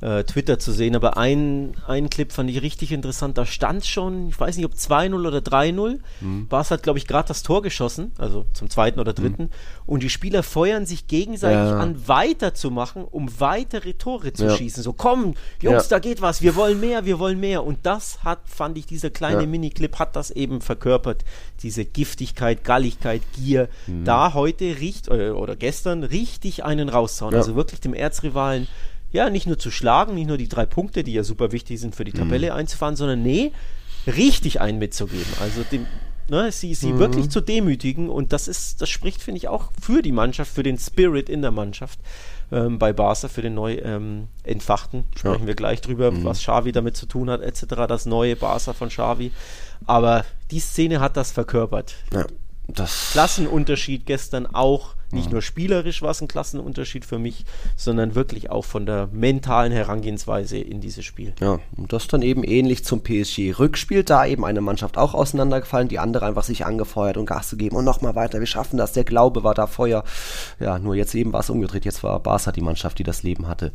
[0.00, 3.36] äh, Twitter zu sehen, aber ein, ein Clip fand ich richtig interessant.
[3.36, 5.98] Da stand schon, ich weiß nicht, ob 2-0 oder 3-0.
[6.20, 6.48] Mhm.
[6.48, 9.44] Bas hat, glaube ich, gerade das Tor geschossen, also zum zweiten oder dritten.
[9.44, 9.50] Mhm.
[9.86, 11.78] Und die Spieler feuern sich gegenseitig ja.
[11.78, 14.56] an, weiterzumachen, um weitere Tore zu ja.
[14.56, 14.82] schießen.
[14.82, 15.96] So, komm, Jungs, ja.
[15.96, 17.64] da geht was, wir wollen mehr, wir wollen mehr.
[17.64, 21.24] Und das hat, fand ich, dieser kleine Miniclip hat das eben verkörpert.
[21.62, 23.68] Diese Giftigkeit, Galligkeit, Gier.
[23.86, 24.04] Mhm.
[24.04, 27.34] Da heute riecht, oder, äh, oder gestern, richtig einen rauszauen.
[27.34, 28.66] Also wirklich dem Erzrivalen
[29.12, 31.94] ja, nicht nur zu schlagen, nicht nur die drei Punkte, die ja super wichtig sind
[31.94, 32.56] für die Tabelle mhm.
[32.56, 33.52] einzufahren, sondern nee,
[34.06, 35.32] richtig einen mitzugeben.
[35.40, 35.86] Also dem,
[36.28, 36.98] ne, sie, sie mhm.
[36.98, 40.62] wirklich zu demütigen und das ist, das spricht, finde ich, auch für die Mannschaft, für
[40.62, 41.98] den Spirit in der Mannschaft.
[42.52, 45.04] Ähm, bei Barca für den neu ähm, entfachten.
[45.16, 45.46] Sprechen ja.
[45.46, 46.24] wir gleich drüber, mhm.
[46.24, 47.86] was Xavi damit zu tun hat, etc.
[47.86, 49.30] Das neue Barca von Xavi.
[49.86, 51.94] Aber die Szene hat das verkörpert.
[52.12, 52.26] Ja,
[52.66, 55.32] das Klassenunterschied gestern auch nicht mhm.
[55.32, 57.44] nur spielerisch war es ein Klassenunterschied für mich,
[57.76, 61.32] sondern wirklich auch von der mentalen Herangehensweise in dieses Spiel.
[61.40, 65.98] Ja, und das dann eben ähnlich zum PSG-Rückspiel, da eben eine Mannschaft auch auseinandergefallen, die
[65.98, 69.42] andere einfach sich angefeuert und Gas gegeben und nochmal weiter, wir schaffen das, der Glaube
[69.42, 70.04] war da Feuer.
[70.58, 73.48] Ja, nur jetzt eben war es umgedreht, jetzt war Barca die Mannschaft, die das Leben
[73.48, 73.72] hatte.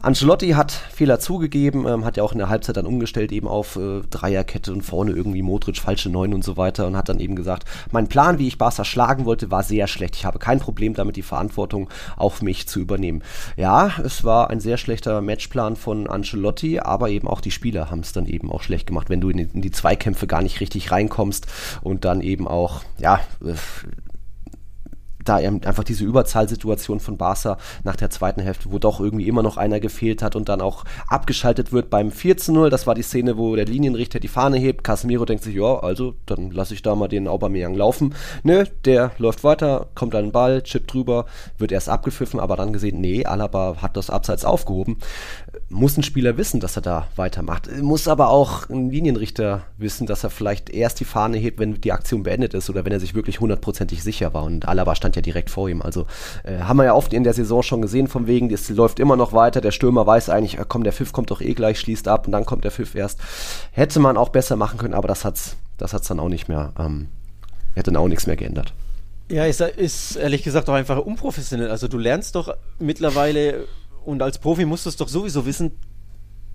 [0.00, 3.76] Ancelotti hat Fehler zugegeben, ähm, hat ja auch in der Halbzeit dann umgestellt eben auf
[3.76, 7.36] äh, Dreierkette und vorne irgendwie Modric, falsche Neun und so weiter und hat dann eben
[7.36, 10.16] gesagt, mein Plan, wie ich Barca schlagen wollte, war sehr schlecht.
[10.16, 13.24] Ich habe kein Problem Problem damit, die Verantwortung auf mich zu übernehmen.
[13.56, 17.98] Ja, es war ein sehr schlechter Matchplan von Ancelotti, aber eben auch die Spieler haben
[18.00, 20.60] es dann eben auch schlecht gemacht, wenn du in die, in die Zweikämpfe gar nicht
[20.60, 21.48] richtig reinkommst
[21.82, 23.18] und dann eben auch, ja,
[25.28, 29.56] da einfach diese Überzahlsituation von Barca nach der zweiten Hälfte, wo doch irgendwie immer noch
[29.56, 32.70] einer gefehlt hat und dann auch abgeschaltet wird beim 4 zu 0.
[32.70, 34.84] Das war die Szene, wo der Linienrichter die Fahne hebt.
[34.84, 38.14] Casemiro denkt sich, ja, also dann lasse ich da mal den Aubameyang laufen.
[38.42, 41.26] Nö, der läuft weiter, kommt an den Ball, chippt drüber,
[41.58, 44.98] wird erst abgepfiffen, aber dann gesehen, nee, Alaba hat das Abseits aufgehoben.
[45.68, 47.70] Muss ein Spieler wissen, dass er da weitermacht.
[47.80, 51.92] Muss aber auch ein Linienrichter wissen, dass er vielleicht erst die Fahne hebt, wenn die
[51.92, 54.44] Aktion beendet ist oder wenn er sich wirklich hundertprozentig sicher war.
[54.44, 55.82] Und Alaba stand ja direkt vor ihm.
[55.82, 56.06] Also
[56.44, 59.16] äh, haben wir ja oft in der Saison schon gesehen, vom wegen, es läuft immer
[59.16, 59.60] noch weiter.
[59.60, 62.32] Der Stürmer weiß eigentlich, äh, komm, der Pfiff kommt doch eh gleich, schließt ab und
[62.32, 63.20] dann kommt der Pfiff erst.
[63.72, 66.72] Hätte man auch besser machen können, aber das hat's, das hat's dann auch nicht mehr,
[66.78, 67.08] ähm,
[67.74, 68.72] hätte dann auch nichts mehr geändert.
[69.30, 71.70] Ja, ist, ist ehrlich gesagt auch einfach unprofessionell.
[71.70, 73.66] Also du lernst doch mittlerweile
[74.08, 75.72] und als Profi musst du es doch sowieso wissen,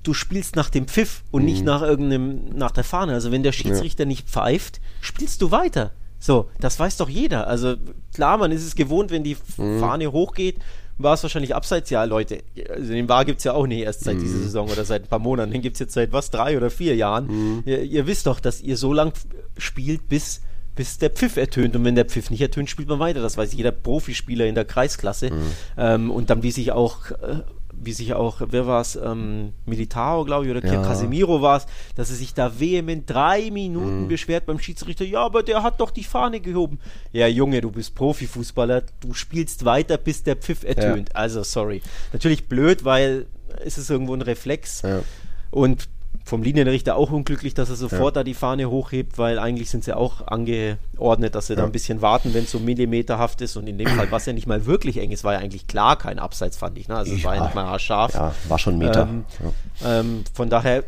[0.02, 1.48] du spielst nach dem Pfiff und mhm.
[1.48, 3.14] nicht nach irgendeinem, nach der Fahne.
[3.14, 4.08] Also wenn der Schiedsrichter ja.
[4.08, 5.92] nicht pfeift, spielst du weiter.
[6.20, 7.48] So, das weiß doch jeder.
[7.48, 7.76] Also
[8.14, 9.80] klar, man ist es gewohnt, wenn die mhm.
[9.80, 10.58] Fahne hochgeht,
[10.98, 11.90] war es wahrscheinlich abseits.
[11.90, 12.40] Ja, Leute,
[12.70, 14.22] also den War gibt es ja auch nicht erst seit mhm.
[14.22, 15.52] dieser Saison oder seit ein paar Monaten.
[15.52, 17.28] Den gibt es jetzt seit was, drei oder vier Jahren.
[17.28, 17.64] Mhm.
[17.66, 19.14] Ihr, ihr, wisst doch, dass ihr so lang
[19.58, 20.42] spielt, bis,
[20.76, 21.76] bis der Pfiff ertönt.
[21.76, 23.22] Und wenn der Pfiff nicht ertönt, spielt man weiter.
[23.22, 25.32] Das weiß jeder Profispieler in der Kreisklasse.
[25.32, 25.52] Mhm.
[25.78, 27.42] Ähm, und dann, wie sich auch äh,
[27.86, 30.82] wie sich auch, wer war es, ähm, Militao, glaube ich, oder ja.
[30.82, 34.08] Casemiro war es, dass er sich da vehement drei Minuten mhm.
[34.08, 35.06] beschwert beim Schiedsrichter.
[35.06, 36.80] Ja, aber der hat doch die Fahne gehoben.
[37.12, 41.10] Ja, Junge, du bist Profifußballer, du spielst weiter, bis der Pfiff ertönt.
[41.10, 41.16] Ja.
[41.16, 41.82] Also, sorry.
[42.12, 43.26] Natürlich blöd, weil
[43.64, 44.82] es ist irgendwo ein Reflex.
[44.84, 45.02] Ja.
[45.52, 45.88] Und
[46.24, 48.22] vom Linienrichter auch unglücklich, dass er sofort ja.
[48.22, 51.60] da die Fahne hochhebt, weil eigentlich sind sie auch angeordnet, dass sie ja.
[51.60, 53.58] da ein bisschen warten, wenn es so millimeterhaft ist.
[53.58, 55.98] Und in dem Fall, was ja nicht mal wirklich eng ist, war ja eigentlich klar
[55.98, 56.88] kein Abseits, fand ich.
[56.88, 56.96] Ne?
[56.96, 58.14] Also es war ja nicht mal scharf.
[58.14, 59.08] Ja, war schon ein Meter.
[59.10, 59.26] Ähm,
[59.86, 60.86] ähm, von daher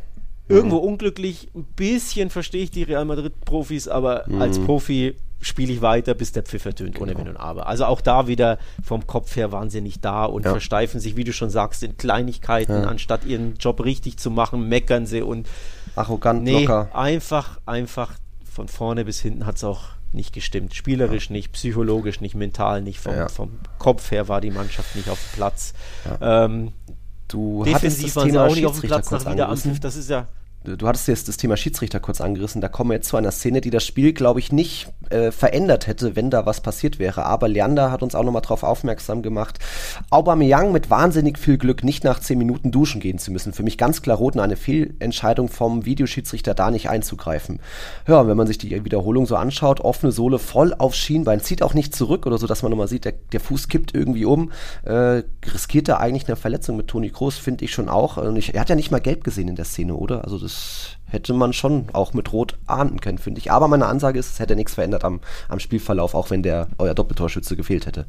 [0.47, 0.89] irgendwo mhm.
[0.89, 1.49] unglücklich.
[1.53, 4.41] Ein bisschen verstehe ich die Real Madrid-Profis, aber mhm.
[4.41, 7.25] als Profi spiele ich weiter, bis der Pfiff ertönt, ohne genau.
[7.25, 7.67] Wenn und Aber.
[7.67, 10.51] Also auch da wieder vom Kopf her waren sie nicht da und ja.
[10.51, 12.87] versteifen sich, wie du schon sagst, in Kleinigkeiten, ja.
[12.87, 15.47] anstatt ihren Job richtig zu machen, meckern sie und
[15.95, 16.89] arrogant, nee, locker.
[16.93, 20.73] Einfach, einfach von vorne bis hinten hat es auch nicht gestimmt.
[20.73, 21.33] Spielerisch ja.
[21.33, 25.35] nicht, psychologisch nicht, mental nicht, vom, vom, Kopf her war die Mannschaft nicht auf dem
[25.35, 25.73] Platz.
[26.21, 26.71] Ähm,
[27.27, 29.79] du defensiv waren sie auch nicht auf dem Platz nach Wiederanpfiff.
[29.79, 30.27] Das ist ja
[30.65, 32.61] du hattest jetzt das Thema Schiedsrichter kurz angerissen.
[32.61, 35.87] Da kommen wir jetzt zu einer Szene, die das Spiel, glaube ich, nicht äh, verändert
[35.87, 37.25] hätte, wenn da was passiert wäre.
[37.25, 39.59] Aber Leander hat uns auch nochmal darauf aufmerksam gemacht,
[40.09, 43.53] Aubameyang mit wahnsinnig viel Glück nicht nach 10 Minuten duschen gehen zu müssen.
[43.53, 47.59] Für mich ganz klar rot und eine Fehlentscheidung vom Videoschiedsrichter da nicht einzugreifen.
[48.07, 51.73] Ja, wenn man sich die Wiederholung so anschaut, offene Sohle voll auf Schienbein, zieht auch
[51.73, 54.51] nicht zurück oder so, dass man nochmal sieht, der, der Fuß kippt irgendwie um,
[54.83, 58.17] äh, riskiert er eigentlich eine Verletzung mit Toni Kroos, finde ich schon auch.
[58.17, 60.23] Und ich, er hat ja nicht mal gelb gesehen in der Szene, oder?
[60.23, 63.51] Also das hätte man schon auch mit Rot ahnden können, finde ich.
[63.51, 66.93] Aber meine Ansage ist, es hätte nichts verändert am, am Spielverlauf, auch wenn der euer
[66.93, 68.05] Doppeltorschütze gefehlt hätte.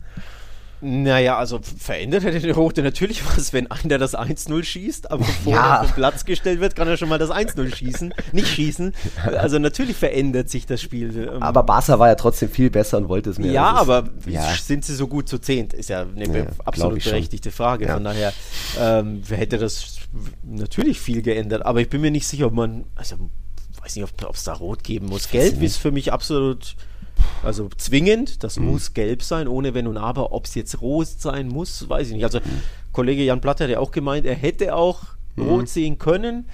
[0.81, 5.53] Naja, also verändert hätte der Rote natürlich was, wenn einer das 1-0 schießt, aber bevor
[5.53, 5.75] ja.
[5.77, 8.95] er auf den Platz gestellt wird, kann er schon mal das 1-0 schießen, nicht schießen.
[9.27, 11.29] Also natürlich verändert sich das Spiel.
[11.33, 11.43] Ähm.
[11.43, 13.53] Aber Barca war ja trotzdem viel besser und wollte es mehr.
[13.53, 14.43] Ja, aber ja.
[14.55, 15.73] sind sie so gut zu zehnt?
[15.73, 17.89] Ist ja eine ja, absolut berechtigte Frage.
[17.89, 18.33] Von daher
[18.79, 19.99] ähm, hätte das
[20.43, 21.65] natürlich viel geändert.
[21.65, 23.17] Aber ich bin mir nicht sicher, ob man, also
[23.83, 25.31] weiß nicht, ob es da Rot geben muss.
[25.31, 26.77] Gelb ist für mich absolut
[27.43, 28.67] also zwingend, das mhm.
[28.67, 30.33] muss gelb sein, ohne Wenn und Aber.
[30.33, 32.25] Ob es jetzt rot sein muss, weiß ich nicht.
[32.25, 32.41] Also.
[32.97, 35.03] Kollege Jan Platter hat ja auch gemeint, er hätte auch
[35.37, 35.49] mhm.
[35.49, 36.47] rot sehen können.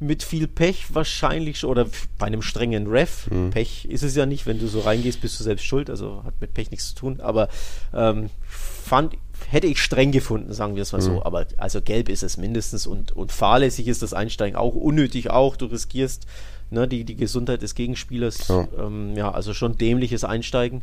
[0.00, 1.86] Mit viel Pech wahrscheinlich oder
[2.18, 3.30] bei einem strengen Ref.
[3.30, 3.50] Mhm.
[3.50, 5.88] Pech ist es ja nicht, wenn du so reingehst, bist du selbst schuld.
[5.88, 7.20] Also hat mit Pech nichts zu tun.
[7.20, 7.48] Aber
[7.94, 9.16] ähm, fand,
[9.48, 11.12] hätte ich streng gefunden, sagen wir es mal so.
[11.12, 11.22] Mhm.
[11.22, 15.54] Aber also gelb ist es mindestens und, und fahrlässig ist das Einsteigen auch, unnötig auch.
[15.54, 16.26] Du riskierst
[16.74, 18.48] ne, die, die Gesundheit des Gegenspielers.
[18.48, 18.68] Ja.
[18.78, 20.82] Ähm, ja, also schon dämliches Einsteigen.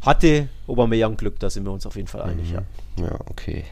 [0.00, 2.54] Hatte Aubameyang Glück, da sind wir uns auf jeden Fall einig, mhm.
[2.54, 2.62] ja.
[2.98, 3.64] Ja, okay.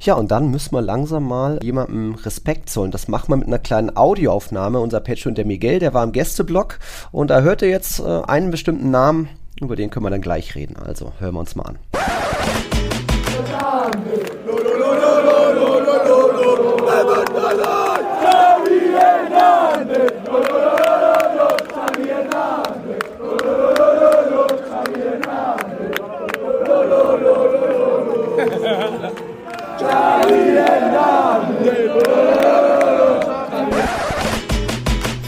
[0.00, 2.92] Ja, und dann müssen wir langsam mal jemandem Respekt zollen.
[2.92, 4.78] Das machen wir mit einer kleinen Audioaufnahme.
[4.78, 6.78] Unser Patron, der Miguel, der war im Gästeblock
[7.10, 9.28] und da hörte jetzt äh, einen bestimmten Namen,
[9.60, 10.76] über den können wir dann gleich reden.
[10.76, 11.78] Also hören wir uns mal an.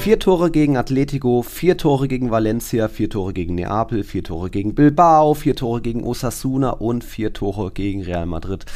[0.03, 4.75] Vier Tore gegen Atletico, vier Tore gegen Valencia, vier Tore gegen Neapel, vier Tore gegen
[4.75, 8.67] Bilbao, vier Tore gegen Osasuna und vier Tore gegen Real Madrid.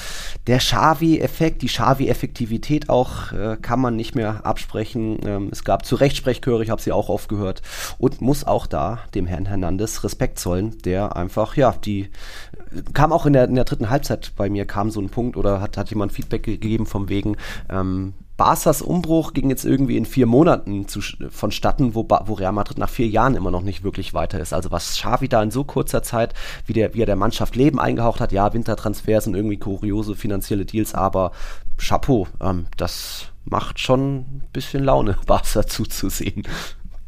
[0.46, 5.18] Der Xavi-Effekt, die Xavi-Effektivität auch, äh, kann man nicht mehr absprechen.
[5.26, 7.60] Ähm, es gab zu Recht Sprechchöre, ich habe sie auch oft gehört.
[7.98, 12.08] Und muss auch da dem Herrn Hernandez Respekt zollen, der einfach, ja, die
[12.94, 15.60] kam auch in der, in der dritten Halbzeit bei mir, kam so ein Punkt oder
[15.60, 17.36] hat, hat jemand Feedback gegeben vom wegen,
[17.68, 22.78] ähm, Barca's Umbruch ging jetzt irgendwie in vier Monaten zu, vonstatten, wo, wo Real Madrid
[22.78, 24.52] nach vier Jahren immer noch nicht wirklich weiter ist.
[24.52, 26.34] Also was Xavi da in so kurzer Zeit,
[26.66, 30.66] wie, der, wie er der Mannschaft Leben eingehaucht hat, ja, Wintertransfers und irgendwie kuriose finanzielle
[30.66, 31.32] Deals, aber
[31.78, 36.42] Chapeau, ähm, das macht schon ein bisschen Laune, Barca zuzusehen.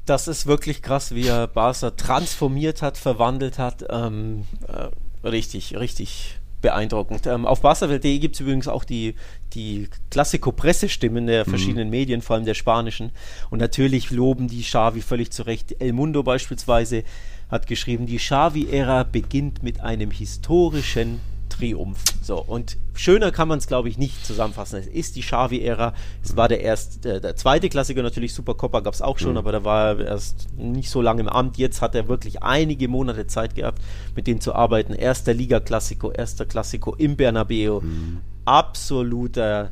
[0.07, 3.85] Das ist wirklich krass, wie er Barca transformiert hat, verwandelt hat.
[3.91, 4.89] Ähm, äh,
[5.27, 7.27] richtig, richtig beeindruckend.
[7.27, 9.15] Ähm, auf barca.de gibt es übrigens auch die,
[9.55, 11.51] die Klassiko-Pressestimmen der mhm.
[11.51, 11.93] verschiedenen mhm.
[11.93, 13.11] Medien, vor allem der spanischen.
[13.51, 15.77] Und natürlich loben die Xavi völlig zu Recht.
[15.81, 17.05] El Mundo beispielsweise
[17.51, 21.21] hat geschrieben, die Xavi-Ära beginnt mit einem historischen
[21.59, 21.99] Triumph.
[22.23, 24.79] So, und schöner kann man es, glaube ich, nicht zusammenfassen.
[24.79, 25.95] Es ist die Xavi-Ära.
[26.23, 29.39] Es war der erste, äh, der zweite Klassiker natürlich, Supercopa gab es auch schon, mhm.
[29.39, 31.59] aber da war er erst nicht so lange im Amt.
[31.59, 33.83] Jetzt hat er wirklich einige Monate Zeit gehabt,
[34.15, 34.93] mit denen zu arbeiten.
[34.93, 37.81] Erster Liga-Klassiko, erster Klassiko im Bernabeu.
[37.81, 38.19] Mhm.
[38.45, 39.71] Absoluter,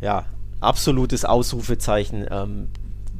[0.00, 0.24] ja,
[0.60, 2.26] absolutes Ausrufezeichen.
[2.30, 2.68] Ähm,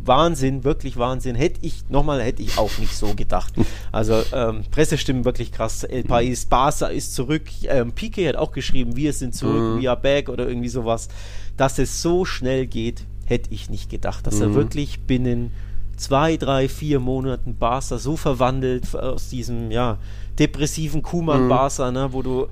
[0.04, 1.34] Wahnsinn, wirklich Wahnsinn.
[1.34, 3.54] Hätte ich, nochmal, hätte ich auch nicht so gedacht.
[3.92, 5.84] Also ähm, Pressestimmen wirklich krass.
[5.84, 7.44] El País, Barca ist zurück.
[7.64, 9.82] Ähm, Piqué hat auch geschrieben, wir sind zurück, mhm.
[9.82, 11.08] we are back oder irgendwie sowas.
[11.56, 14.26] Dass es so schnell geht, hätte ich nicht gedacht.
[14.26, 14.42] Dass mhm.
[14.42, 15.52] er wirklich binnen
[15.96, 19.98] zwei, drei, vier Monaten Barca so verwandelt aus diesem, ja,
[20.38, 21.94] depressiven Kuman-Barca, mhm.
[21.94, 22.46] ne, wo du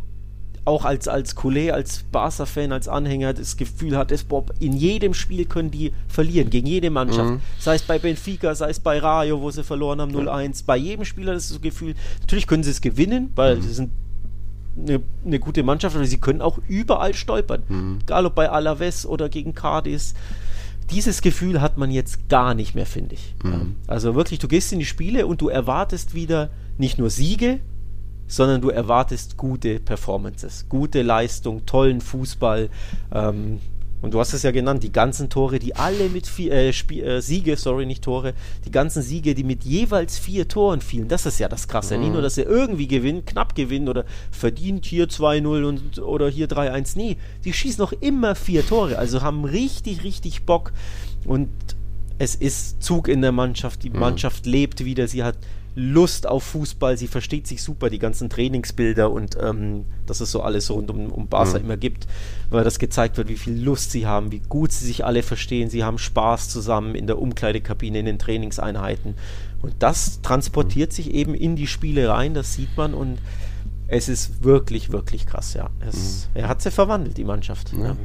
[0.69, 5.15] auch als, als Kollege, als Barca-Fan, als Anhänger das Gefühl hat, dass Bob, in jedem
[5.15, 7.31] Spiel können die verlieren, gegen jede Mannschaft.
[7.31, 7.41] Mhm.
[7.59, 10.65] Sei es bei Benfica, sei es bei Rayo, wo sie verloren haben, 0-1.
[10.67, 13.63] Bei jedem Spieler das, ist das Gefühl, natürlich können sie es gewinnen, weil mhm.
[13.63, 13.91] sie sind
[14.79, 17.63] eine, eine, gute Mannschaft, aber sie können auch überall stolpern.
[17.69, 17.99] Mhm.
[18.03, 20.15] Egal ob bei Alaves oder gegen Cadiz.
[20.91, 23.35] Dieses Gefühl hat man jetzt gar nicht mehr, finde ich.
[23.43, 23.77] Mhm.
[23.87, 27.61] Also wirklich, du gehst in die Spiele und du erwartest wieder nicht nur Siege,
[28.29, 32.69] sondern du erwartest gute Performances, gute Leistung, tollen Fußball.
[33.12, 33.61] Ähm,
[34.01, 37.21] und du hast es ja genannt, die ganzen Tore, die alle mit vier, äh, äh,
[37.21, 41.41] Siege, sorry, nicht Tore, die ganzen Siege, die mit jeweils vier Toren fielen, das ist
[41.41, 41.97] ja das Krasse.
[41.97, 42.03] Mhm.
[42.03, 46.49] Nicht nur, dass er irgendwie gewinnt, knapp gewinnt oder verdient hier 2-0 und oder hier
[46.49, 46.93] 3-1.
[46.97, 50.73] Nee, die schießen noch immer vier Tore, also haben richtig, richtig Bock.
[51.25, 51.49] Und
[52.19, 53.99] es ist Zug in der Mannschaft, die mhm.
[53.99, 55.37] Mannschaft lebt wieder, sie hat
[55.79, 60.43] Lust auf Fußball, sie versteht sich super, die ganzen Trainingsbilder und ähm, dass es so
[60.43, 61.64] alles rund um, um Barca mhm.
[61.64, 62.09] immer gibt,
[62.51, 65.71] weil das gezeigt wird, wie viel Lust sie haben, wie gut sie sich alle verstehen,
[65.71, 69.14] sie haben Spaß zusammen in der Umkleidekabine, in den Trainingseinheiten
[69.62, 70.95] und das transportiert mhm.
[70.97, 73.19] sich eben in die Spiele rein, das sieht man und
[73.87, 75.71] es ist wirklich, wirklich krass, ja.
[75.88, 76.41] Es, mhm.
[76.41, 77.73] Er hat sie verwandelt, die Mannschaft.
[77.73, 77.87] Ja.
[77.87, 77.97] Ja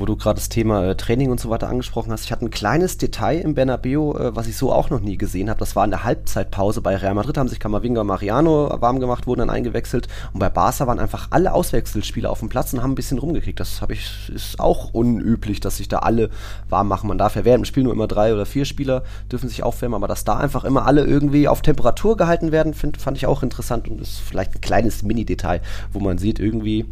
[0.00, 2.24] wo du gerade das Thema äh, Training und so weiter angesprochen hast.
[2.24, 5.50] Ich hatte ein kleines Detail im Bernabeu, äh, was ich so auch noch nie gesehen
[5.50, 5.60] habe.
[5.60, 9.26] Das war in der Halbzeitpause bei Real Madrid, haben sich Camavinga und Mariano warm gemacht,
[9.26, 10.08] wurden dann eingewechselt.
[10.32, 13.60] Und bei Barca waren einfach alle Auswechselspieler auf dem Platz und haben ein bisschen rumgekriegt.
[13.60, 16.30] Das habe ich, ist auch unüblich, dass sich da alle
[16.68, 17.08] warm machen.
[17.08, 19.96] Man darf ja während dem Spiel nur immer drei oder vier Spieler dürfen sich aufwärmen,
[19.96, 23.42] aber dass da einfach immer alle irgendwie auf Temperatur gehalten werden, find, fand ich auch
[23.42, 25.60] interessant und ist vielleicht ein kleines Mini-Detail,
[25.92, 26.86] wo man sieht, irgendwie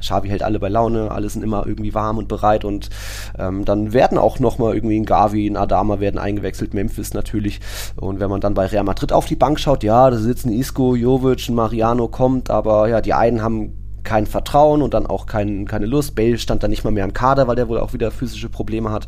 [0.00, 2.90] Xavi hält alle bei Laune, alle sind immer irgendwie warm und bereit und
[3.38, 7.60] ähm, dann werden auch nochmal irgendwie ein Gavi, ein Adama werden eingewechselt, Memphis natürlich.
[7.96, 10.94] Und wenn man dann bei Real Madrid auf die Bank schaut, ja, da sitzen Isco,
[10.94, 15.86] Jovic, Mariano kommt, aber ja, die einen haben kein Vertrauen und dann auch kein, keine
[15.86, 16.14] Lust.
[16.14, 18.90] Bale stand da nicht mal mehr im Kader, weil der wohl auch wieder physische Probleme
[18.90, 19.06] hat.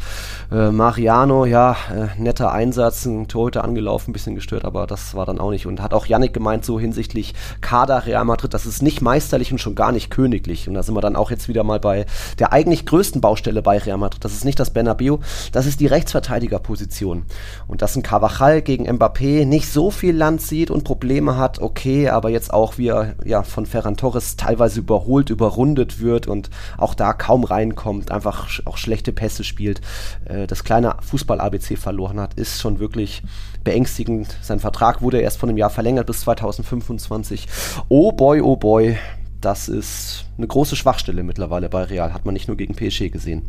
[0.50, 5.26] Äh, Mariano, ja, äh, netter Einsatz, ein Torhüter angelaufen, ein bisschen gestört, aber das war
[5.26, 5.66] dann auch nicht.
[5.66, 9.58] Und hat auch Yannick gemeint, so hinsichtlich Kader Real Madrid, das ist nicht meisterlich und
[9.58, 10.68] schon gar nicht königlich.
[10.68, 12.06] Und da sind wir dann auch jetzt wieder mal bei
[12.38, 14.24] der eigentlich größten Baustelle bei Real Madrid.
[14.24, 15.18] Das ist nicht das Bernabeu,
[15.52, 17.24] das ist die Rechtsverteidigerposition.
[17.66, 22.08] Und dass ein Carvajal gegen Mbappé nicht so viel Land sieht und Probleme hat, okay,
[22.08, 26.94] aber jetzt auch wie er ja, von Ferran Torres teilweise überholt, überrundet wird und auch
[26.94, 29.80] da kaum reinkommt, einfach auch schlechte Pässe spielt,
[30.24, 33.22] äh, das kleine Fußball-ABC verloren hat, ist schon wirklich
[33.64, 34.36] beängstigend.
[34.42, 37.46] Sein Vertrag wurde erst von einem Jahr verlängert bis 2025.
[37.88, 38.98] Oh boy, oh boy,
[39.40, 43.48] das ist eine große Schwachstelle mittlerweile bei Real, hat man nicht nur gegen PSG gesehen.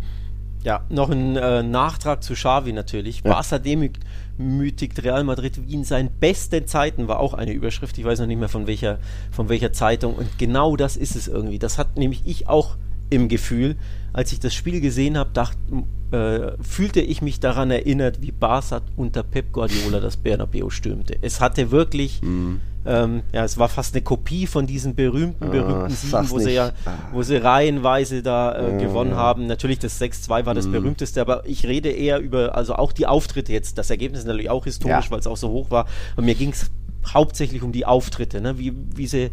[0.64, 3.22] Ja, noch ein äh, Nachtrag zu Xavi natürlich.
[3.24, 3.34] Ja.
[3.34, 4.06] Barca demütigt
[4.40, 7.98] Real Madrid wie in seinen besten Zeiten, war auch eine Überschrift.
[7.98, 9.00] Ich weiß noch nicht mehr von welcher,
[9.32, 10.16] von welcher Zeitung.
[10.16, 11.60] Und genau das ist es irgendwie.
[11.60, 12.76] Das hat nämlich ich auch
[13.10, 13.76] im Gefühl.
[14.14, 15.32] Als ich das Spiel gesehen habe,
[16.12, 21.18] äh, fühlte ich mich daran erinnert, wie Barca unter Pep Guardiola das Bernabeu stürmte.
[21.22, 22.22] Es hatte wirklich...
[22.22, 26.30] Mhm ähm, ja, es war fast eine Kopie von diesen berühmten, ah, berühmten oh, Siegen,
[26.30, 26.72] wo sie ja,
[27.14, 29.48] wo sie reihenweise da äh, oh, gewonnen haben.
[29.48, 30.72] Natürlich das 6-2 war das mm.
[30.72, 33.78] berühmteste, aber ich rede eher über, also auch die Auftritte jetzt.
[33.78, 35.12] Das Ergebnis ist natürlich auch historisch, ja.
[35.12, 35.86] weil es auch so hoch war.
[36.18, 36.72] Und mir ging es
[37.08, 38.58] hauptsächlich um die Auftritte, ne?
[38.58, 39.30] wie, wie sie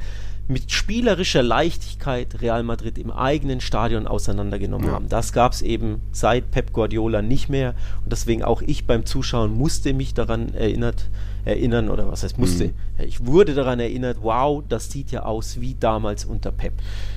[0.51, 4.95] mit spielerischer Leichtigkeit Real Madrid im eigenen Stadion auseinandergenommen ja.
[4.95, 5.09] haben.
[5.09, 9.57] Das gab es eben seit Pep Guardiola nicht mehr und deswegen auch ich beim Zuschauen
[9.57, 11.09] musste mich daran erinnert,
[11.45, 12.67] erinnern oder was heißt musste.
[12.67, 12.75] Mhm.
[13.07, 16.73] Ich wurde daran erinnert, wow, das sieht ja aus wie damals unter Pep.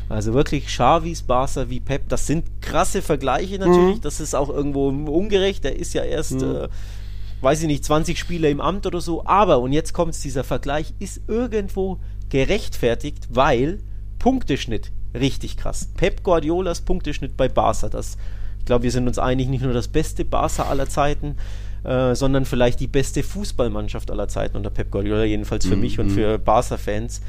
[0.10, 4.02] Also wirklich Xavis Barca wie Pep, das sind krasse Vergleiche natürlich, mhm.
[4.02, 6.56] das ist auch irgendwo ungerecht, der ist ja erst mhm.
[6.56, 6.68] äh,
[7.44, 10.94] weiß ich nicht, 20 Spiele im Amt oder so, aber, und jetzt kommt dieser Vergleich,
[11.00, 12.00] ist irgendwo
[12.34, 13.78] gerechtfertigt, weil
[14.18, 15.90] Punkteschnitt richtig krass.
[15.96, 18.18] Pep Guardiolas Punkteschnitt bei Barca, das,
[18.58, 21.36] ich glaube, wir sind uns einig, nicht nur das beste Barca aller Zeiten,
[21.84, 26.00] äh, sondern vielleicht die beste Fußballmannschaft aller Zeiten unter Pep Guardiola, jedenfalls für mm, mich
[26.00, 26.12] und mhm.
[26.16, 27.22] für Barca-Fans.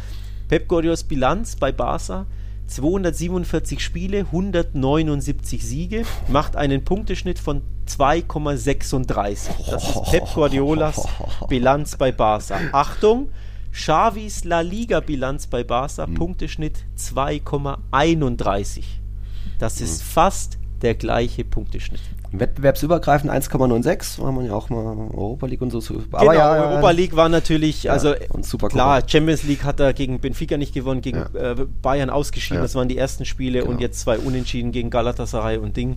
[0.49, 2.25] Pep Guardiolas Bilanz bei Barca
[2.69, 9.49] 247 Spiele, 179 Siege, macht einen Punkteschnitt von 2,36.
[9.71, 11.07] Das ist Pep Guardiolas
[11.51, 12.59] Bilanz bei Barca.
[12.73, 13.29] Achtung,
[13.75, 16.15] Xavis La Liga-Bilanz bei Barca, mhm.
[16.15, 18.83] Punkteschnitt 2,31.
[19.59, 20.07] Das ist mhm.
[20.07, 22.01] fast der gleiche Punkteschnitt.
[22.31, 25.79] Wettbewerbsübergreifend 1,96, war man ja auch mal Europa League und so.
[26.13, 28.15] Aber genau, ja, Europa League war natürlich, also
[28.69, 31.53] klar, Champions League hat er gegen Benfica nicht gewonnen, gegen ja.
[31.53, 33.71] äh, Bayern ausgeschieden, das waren die ersten Spiele genau.
[33.71, 35.97] und jetzt zwei Unentschieden gegen Galatasaray und Ding.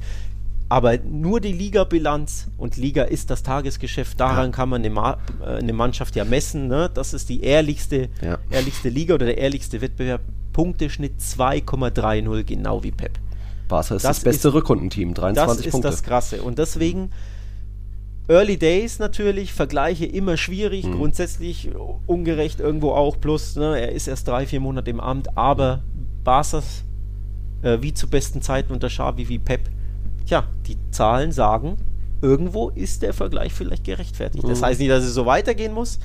[0.70, 4.52] Aber nur die Liga-Bilanz und Liga ist das Tagesgeschäft, daran ja.
[4.52, 6.68] kann man eine, Ma äh, eine, Mannschaft ja messen.
[6.68, 6.90] Ne?
[6.94, 8.38] Das ist die ehrlichste, ja.
[8.50, 10.22] ehrlichste Liga oder der ehrlichste Wettbewerb.
[10.52, 13.20] Punkteschnitt 2,30, genau wie Pep.
[13.68, 15.88] Barca ist das, das beste ist, Rückrundenteam, 23 Punkte.
[15.88, 16.42] Das ist das Krasse.
[16.42, 17.12] Und deswegen
[18.28, 20.94] Early Days natürlich, Vergleiche immer schwierig, mhm.
[20.94, 21.70] grundsätzlich
[22.08, 23.20] ungerecht irgendwo auch.
[23.20, 25.84] Plus, ne, er ist erst drei, vier Monate im Amt, aber
[26.24, 26.84] Barca's
[27.62, 29.62] äh, wie zu besten Zeiten unter Xavi wie Pep
[30.28, 31.78] Tja, die Zahlen sagen,
[32.22, 34.44] irgendwo ist der Vergleich vielleicht gerechtfertigt.
[34.44, 34.66] Das mhm.
[34.66, 36.00] heißt nicht, dass es so weitergehen muss,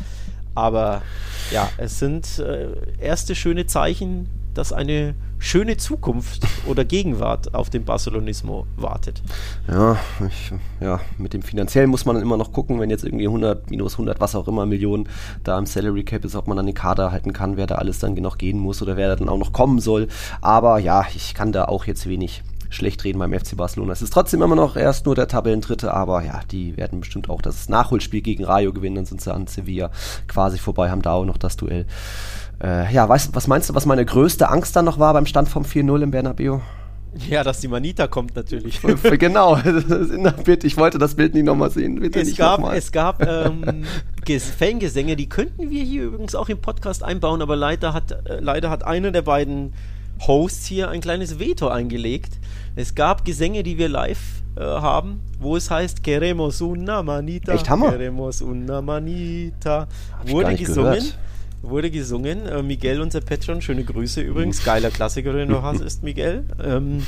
[0.55, 1.03] aber
[1.51, 2.69] ja, es sind äh,
[3.01, 9.23] erste schöne Zeichen, dass eine schöne Zukunft oder Gegenwart auf dem Barcelonismo wartet.
[9.67, 9.97] Ja,
[10.29, 13.71] ich, ja, mit dem finanziellen muss man dann immer noch gucken, wenn jetzt irgendwie 100,
[13.71, 15.09] minus 100, was auch immer Millionen
[15.43, 17.99] da im Salary Cap ist, ob man dann den Kader halten kann, wer da alles
[17.99, 20.07] dann noch gehen muss oder wer da dann auch noch kommen soll.
[20.43, 23.93] Aber ja, ich kann da auch jetzt wenig schlecht reden beim FC Barcelona.
[23.93, 27.43] Es ist trotzdem immer noch erst nur der Tabellendritte, aber ja, die werden bestimmt auch
[27.43, 29.91] das Nachholspiel gegen Rayo gewinnen, dann sind sie an Sevilla
[30.29, 31.87] quasi vorbei, haben da auch noch das Duell.
[32.63, 35.49] Äh, ja, weißt, was meinst du, was meine größte Angst dann noch war beim Stand
[35.49, 36.61] vom 4-0 im Bernabeu?
[37.29, 38.81] Ja, dass die Manita kommt natürlich.
[39.19, 39.59] genau,
[40.63, 42.01] ich wollte das Bild nicht nochmal sehen.
[42.01, 43.85] Bitte es, gab, es gab ähm,
[44.59, 48.71] Fangesänge, die könnten wir hier übrigens auch im Podcast einbauen, aber leider hat, äh, leider
[48.71, 49.75] hat einer der beiden
[50.27, 52.39] Hosts hier ein kleines Veto eingelegt.
[52.77, 57.53] Es gab Gesänge, die wir live äh, haben, wo es heißt Queremos una manita.
[57.53, 57.91] Echt Hammer.
[57.91, 59.89] Queremos una manita.
[60.27, 60.95] Wurde gesungen.
[60.95, 61.19] Gehört
[61.63, 62.47] wurde gesungen.
[62.47, 64.65] Äh, Miguel, unser Patron, schöne Grüße übrigens.
[64.65, 66.45] Geiler Klassiker, den du hast, ist Miguel.
[66.63, 67.05] Ähm,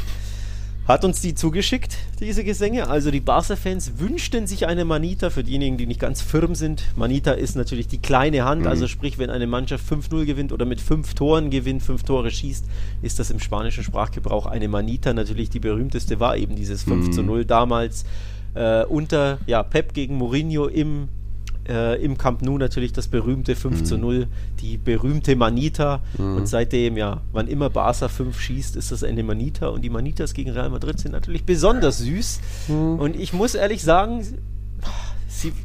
[0.87, 2.89] hat uns die zugeschickt, diese Gesänge.
[2.89, 5.30] Also die Barca-Fans wünschten sich eine Manita.
[5.30, 8.62] Für diejenigen, die nicht ganz firm sind, Manita ist natürlich die kleine Hand.
[8.62, 8.68] Mhm.
[8.68, 12.66] Also sprich, wenn eine Mannschaft 5-0 gewinnt oder mit 5 Toren gewinnt, 5 Tore schießt,
[13.03, 15.14] ist das im spanischen Sprachgebrauch eine Manita.
[15.14, 17.26] Natürlich die berühmteste war eben dieses 5 mhm.
[17.26, 18.05] 0 damals
[18.55, 21.09] äh, unter ja, Pep gegen Mourinho im
[21.69, 23.85] äh, im Camp Nou natürlich das berühmte 5 mhm.
[23.85, 24.27] zu 0,
[24.61, 26.01] die berühmte Manita.
[26.19, 26.37] Mhm.
[26.37, 29.69] Und seitdem, ja, wann immer Barca 5 schießt, ist das eine Manita.
[29.69, 32.41] Und die Manitas gegen Real Madrid sind natürlich besonders süß.
[32.69, 32.99] Mhm.
[32.99, 34.25] Und ich muss ehrlich sagen,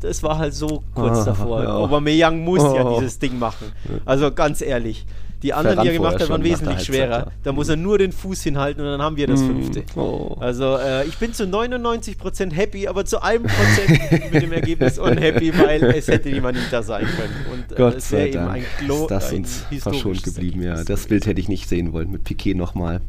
[0.03, 1.63] es war halt so kurz ah, davor.
[1.63, 1.75] Ja.
[1.75, 2.75] Aubameyang muss oh.
[2.75, 3.71] ja dieses Ding machen.
[4.05, 5.05] Also ganz ehrlich.
[5.41, 7.31] Die anderen, die er gemacht hat, waren wesentlich schwerer.
[7.43, 9.45] Da muss er nur den Fuß hinhalten und dann haben wir das mm.
[9.45, 9.83] fünfte.
[9.95, 10.35] Oh.
[10.39, 15.57] Also äh, ich bin zu 99% happy, aber zu einem Prozent mit dem Ergebnis unhappy,
[15.57, 17.45] weil es hätte die Manita sein können.
[17.53, 19.07] Und äh, es wäre eben ein Klo.
[19.07, 20.83] Das ein uns verschont geblieben, ja.
[20.83, 22.99] Das Bild hätte ich nicht sehen wollen mit Piquet nochmal.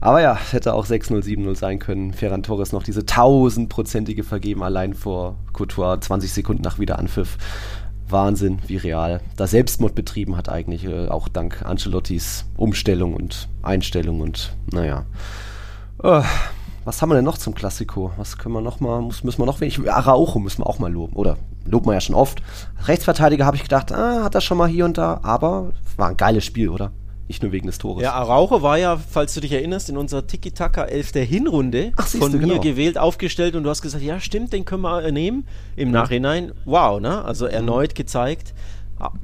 [0.00, 2.12] Aber ja, es hätte auch 6-0, 7-0 sein können.
[2.12, 7.38] Ferran Torres noch diese tausendprozentige vergeben, allein vor Couture, 20 Sekunden nach Wiederanpfiff.
[8.08, 14.20] Wahnsinn, wie real da Selbstmord betrieben hat eigentlich, äh, auch dank Ancelottis Umstellung und Einstellung
[14.20, 15.06] und naja.
[16.02, 16.22] Äh,
[16.84, 18.12] was haben wir denn noch zum Klassiko?
[18.18, 20.92] Was können wir noch mal, muss, müssen wir noch wenig, Araujo müssen wir auch mal
[20.92, 22.42] loben, oder lobt man ja schon oft.
[22.86, 26.16] Rechtsverteidiger habe ich gedacht, ah, hat er schon mal hier und da, aber war ein
[26.16, 26.92] geiles Spiel, oder?
[27.26, 28.02] Nicht nur wegen des Tores.
[28.02, 32.06] Ja, Araujo war ja, falls du dich erinnerst, in unserer Tiki-Taka 11 der Hinrunde Ach,
[32.06, 32.60] von du, mir genau.
[32.60, 35.46] gewählt, aufgestellt und du hast gesagt, ja stimmt, den können wir nehmen.
[35.74, 36.02] Im ja.
[36.02, 37.24] Nachhinein, wow, ne?
[37.24, 37.94] Also erneut mhm.
[37.94, 38.52] gezeigt,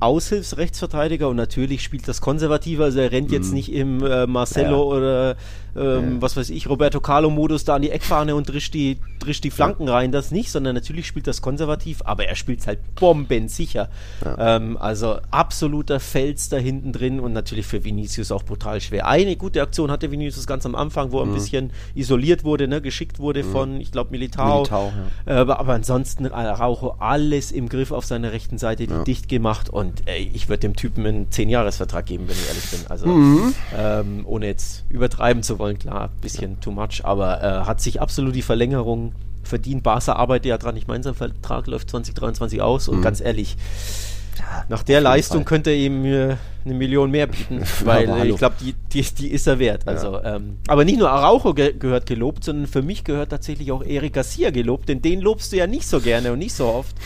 [0.00, 3.34] Aushilfsrechtsverteidiger und natürlich spielt das konservativer, also er rennt mhm.
[3.34, 4.98] jetzt nicht im äh, Marcelo ja.
[4.98, 5.36] oder
[5.76, 6.22] ähm, ja.
[6.22, 9.86] was weiß ich, Roberto Carlo-Modus da an die Eckfahne und drischt die, drischt die Flanken
[9.86, 9.94] ja.
[9.94, 13.88] rein, das nicht, sondern natürlich spielt das konservativ, aber er spielt halt bombensicher.
[14.24, 14.56] Ja.
[14.56, 19.06] Ähm, also absoluter Fels da hinten drin und natürlich für Vinicius auch brutal schwer.
[19.06, 21.32] Eine gute Aktion hatte Vinicius ganz am Anfang, wo er mhm.
[21.32, 23.52] ein bisschen isoliert wurde, ne, geschickt wurde mhm.
[23.52, 24.58] von, ich glaube, Militao.
[24.58, 24.92] Militao
[25.26, 29.69] äh, aber, aber, ansonsten Araujo alles im Griff auf seiner rechten Seite, die dicht gemacht
[29.70, 32.80] und ey, ich würde dem Typen einen 10-Jahres-Vertrag geben, wenn ich ehrlich bin.
[32.88, 33.54] Also mhm.
[33.76, 38.00] ähm, ohne jetzt übertreiben zu wollen, klar, ein bisschen too much, aber äh, hat sich
[38.00, 39.12] absolut die Verlängerung
[39.42, 39.82] verdient.
[39.82, 40.76] Barca arbeitet ja dran.
[40.76, 43.02] Ich meine, sein Vertrag läuft 2023 aus und mhm.
[43.02, 43.56] ganz ehrlich,
[44.68, 45.44] nach der Leistung Fall.
[45.44, 49.28] könnte er ihm äh, eine Million mehr bieten, weil äh, ich glaube, die, die, die,
[49.28, 49.86] ist er wert.
[49.86, 50.36] Also, ja.
[50.36, 54.14] ähm, aber nicht nur Araujo ge gehört gelobt, sondern für mich gehört tatsächlich auch Eric
[54.14, 56.96] Garcia gelobt, denn den lobst du ja nicht so gerne und nicht so oft.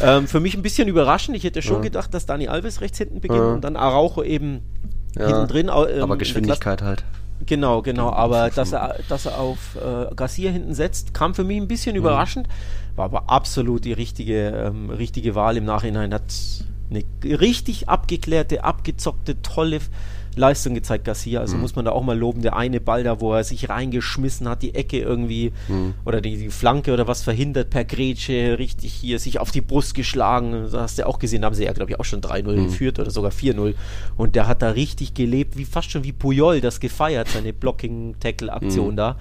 [0.00, 1.36] Ähm, für mich ein bisschen überraschend.
[1.36, 1.82] Ich hätte schon ja.
[1.82, 3.52] gedacht, dass Dani Alves rechts hinten beginnt ja.
[3.54, 4.62] und dann Araujo eben
[5.16, 5.68] hinten drin.
[5.68, 7.04] Ähm, aber Geschwindigkeit halt.
[7.46, 11.58] Genau, genau, aber dass er, dass er auf äh, Garcia hinten setzt, kam für mich
[11.58, 11.98] ein bisschen mhm.
[11.98, 12.48] überraschend,
[12.96, 16.14] war aber absolut die richtige, ähm, richtige Wahl im Nachhinein.
[16.14, 16.22] Hat
[16.90, 17.04] eine
[17.38, 19.80] richtig abgeklärte, abgezockte, tolle
[20.38, 21.40] Leistung gezeigt, Garcia.
[21.40, 21.62] Also mhm.
[21.62, 22.42] muss man da auch mal loben.
[22.42, 25.94] Der eine Ball da, wo er sich reingeschmissen hat, die Ecke irgendwie mhm.
[26.04, 29.94] oder die, die, Flanke oder was verhindert per Grätsche, richtig hier sich auf die Brust
[29.94, 30.52] geschlagen.
[30.52, 32.42] Das hast du ja auch gesehen, da haben sie ja, glaube ich, auch schon 3-0
[32.42, 32.64] mhm.
[32.66, 33.74] geführt oder sogar 4-0.
[34.16, 38.92] Und der hat da richtig gelebt, wie fast schon wie Puyol das gefeiert, seine Blocking-Tackle-Aktion
[38.92, 38.96] mhm.
[38.96, 39.16] da.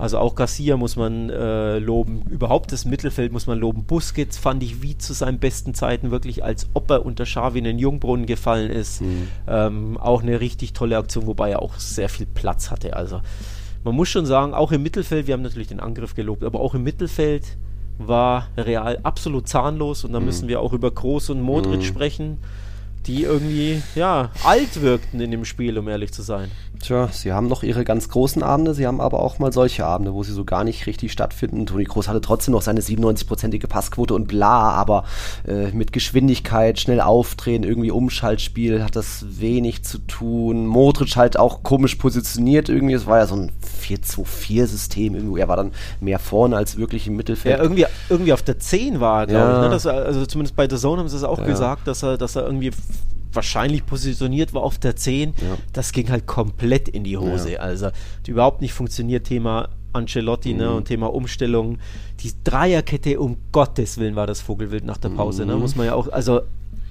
[0.00, 2.22] Also auch Garcia muss man äh, loben.
[2.30, 3.84] Überhaupt das Mittelfeld muss man loben.
[3.84, 7.64] Busquets fand ich wie zu seinen besten Zeiten wirklich, als ob er unter Xavi in
[7.64, 9.02] den Jungbrunnen gefallen ist.
[9.02, 9.28] Mhm.
[9.46, 12.96] Ähm, auch eine richtig tolle Aktion, wobei er auch sehr viel Platz hatte.
[12.96, 13.20] Also
[13.84, 16.74] man muss schon sagen, auch im Mittelfeld, wir haben natürlich den Angriff gelobt, aber auch
[16.74, 17.58] im Mittelfeld
[17.98, 20.26] war Real absolut zahnlos und da mhm.
[20.26, 21.84] müssen wir auch über Groß und Modric mhm.
[21.84, 22.38] sprechen
[23.06, 26.50] die irgendwie, ja, alt wirkten in dem Spiel, um ehrlich zu sein.
[26.80, 30.14] Tja, sie haben noch ihre ganz großen Abende, sie haben aber auch mal solche Abende,
[30.14, 31.66] wo sie so gar nicht richtig stattfinden.
[31.66, 35.04] Toni Kroos hatte trotzdem noch seine 97-prozentige Passquote und bla, aber
[35.46, 40.66] äh, mit Geschwindigkeit, schnell aufdrehen, irgendwie Umschaltspiel hat das wenig zu tun.
[40.66, 45.56] Modric halt auch komisch positioniert irgendwie, es war ja so ein 4-2-4-System irgendwie, er war
[45.56, 47.58] dann mehr vorne als wirklich im Mittelfeld.
[47.58, 49.56] Ja, irgendwie, irgendwie auf der 10 war glaube ja.
[49.56, 49.64] ich.
[49.64, 49.70] Ne?
[49.70, 51.46] Das, also zumindest bei The Zone haben sie es auch ja.
[51.46, 52.70] gesagt, dass er, dass er irgendwie
[53.32, 55.30] wahrscheinlich positioniert war auf der 10.
[55.30, 55.34] Ja.
[55.72, 57.52] Das ging halt komplett in die Hose.
[57.52, 57.60] Ja.
[57.60, 57.90] Also
[58.26, 59.26] überhaupt nicht funktioniert.
[59.26, 60.70] Thema Ancelotti ne, mhm.
[60.70, 61.78] ne, und Thema Umstellung.
[62.20, 65.44] Die Dreierkette, um Gottes Willen, war das Vogelwild nach der Pause.
[65.44, 65.58] Ne, mhm.
[65.58, 66.42] Ne, muss man ja auch, also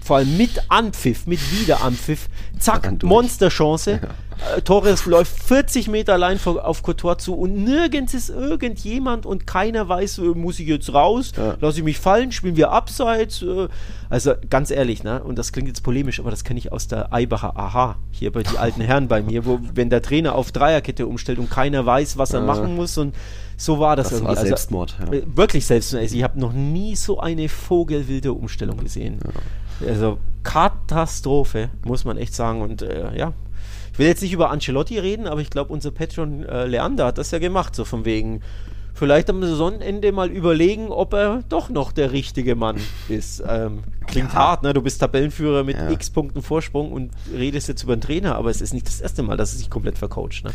[0.02, 2.30] vor allem mit Anpfiff, mit Wiederanpfiff,
[2.60, 4.00] zack, Monsterchance.
[4.02, 4.10] Ja.
[4.56, 9.46] Äh, Torres läuft 40 Meter allein vor, auf Couture zu und nirgends ist irgendjemand und
[9.46, 11.58] keiner weiß, äh, muss ich jetzt raus, ja.
[11.60, 13.42] lasse ich mich fallen, spielen wir abseits.
[13.42, 13.68] Äh,
[14.10, 15.22] also ganz ehrlich, ne?
[15.24, 18.44] und das klingt jetzt polemisch, aber das kenne ich aus der Eibacher Aha, hier bei
[18.44, 22.18] die alten Herren bei mir, wo wenn der Trainer auf Dreierkette umstellt und keiner weiß,
[22.18, 23.14] was er machen muss und
[23.58, 24.30] so war das, das irgendwie.
[24.30, 24.96] War also, Selbstmord.
[25.00, 25.36] Ja.
[25.36, 26.04] Wirklich Selbstmord.
[26.04, 29.20] Also ich habe noch nie so eine vogelwilde Umstellung gesehen.
[29.22, 29.32] Ja.
[29.88, 32.62] Also Katastrophe, muss man echt sagen.
[32.62, 33.34] Und äh, ja,
[33.94, 37.18] ich will jetzt nicht über Ancelotti reden, aber ich glaube, unser Patron äh, Leander hat
[37.18, 38.42] das ja gemacht, so von wegen.
[39.00, 42.76] Vielleicht am Saisonende mal überlegen, ob er doch noch der richtige Mann
[43.08, 43.42] ist.
[43.48, 44.40] Ähm, klingt ja.
[44.40, 44.74] hart, ne?
[44.74, 45.90] Du bist Tabellenführer mit ja.
[45.90, 49.24] x Punkten Vorsprung und redest jetzt über einen Trainer, aber es ist nicht das erste
[49.24, 50.52] Mal, dass er sich komplett vercoacht, ne?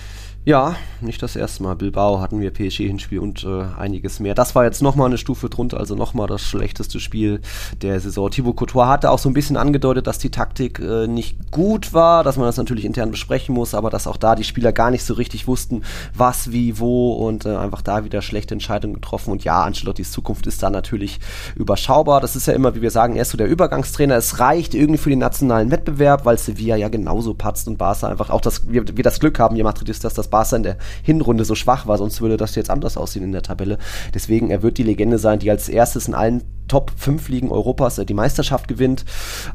[0.46, 1.74] Ja, nicht das erste Mal.
[1.74, 4.34] Bilbao hatten wir PSG-Hinspiel und äh, einiges mehr.
[4.34, 7.40] Das war jetzt nochmal eine Stufe drunter, also nochmal das schlechteste Spiel
[7.80, 8.30] der Saison.
[8.30, 12.24] Thibaut Courtois hatte auch so ein bisschen angedeutet, dass die Taktik äh, nicht gut war,
[12.24, 15.04] dass man das natürlich intern besprechen muss, aber dass auch da die Spieler gar nicht
[15.04, 15.82] so richtig wussten,
[16.12, 19.30] was, wie, wo und äh, einfach da wieder schlechte Entscheidungen getroffen.
[19.30, 21.20] Und ja, Ancelottis Zukunft ist da natürlich
[21.54, 22.20] überschaubar.
[22.20, 24.16] Das ist ja immer, wie wir sagen, erst so der Übergangstrainer.
[24.16, 28.30] Es reicht irgendwie für den nationalen Wettbewerb, weil Sevilla ja genauso patzt und Barca einfach
[28.30, 31.54] auch das, wir, wir das Glück haben, ihr Madridistas, dass Barca in der Hinrunde so
[31.54, 33.78] schwach war, sonst würde das jetzt anders aussehen in der Tabelle.
[34.12, 37.98] Deswegen, er wird die Legende sein, die als erstes in allen Top 5 Ligen Europas
[37.98, 39.04] äh, die Meisterschaft gewinnt.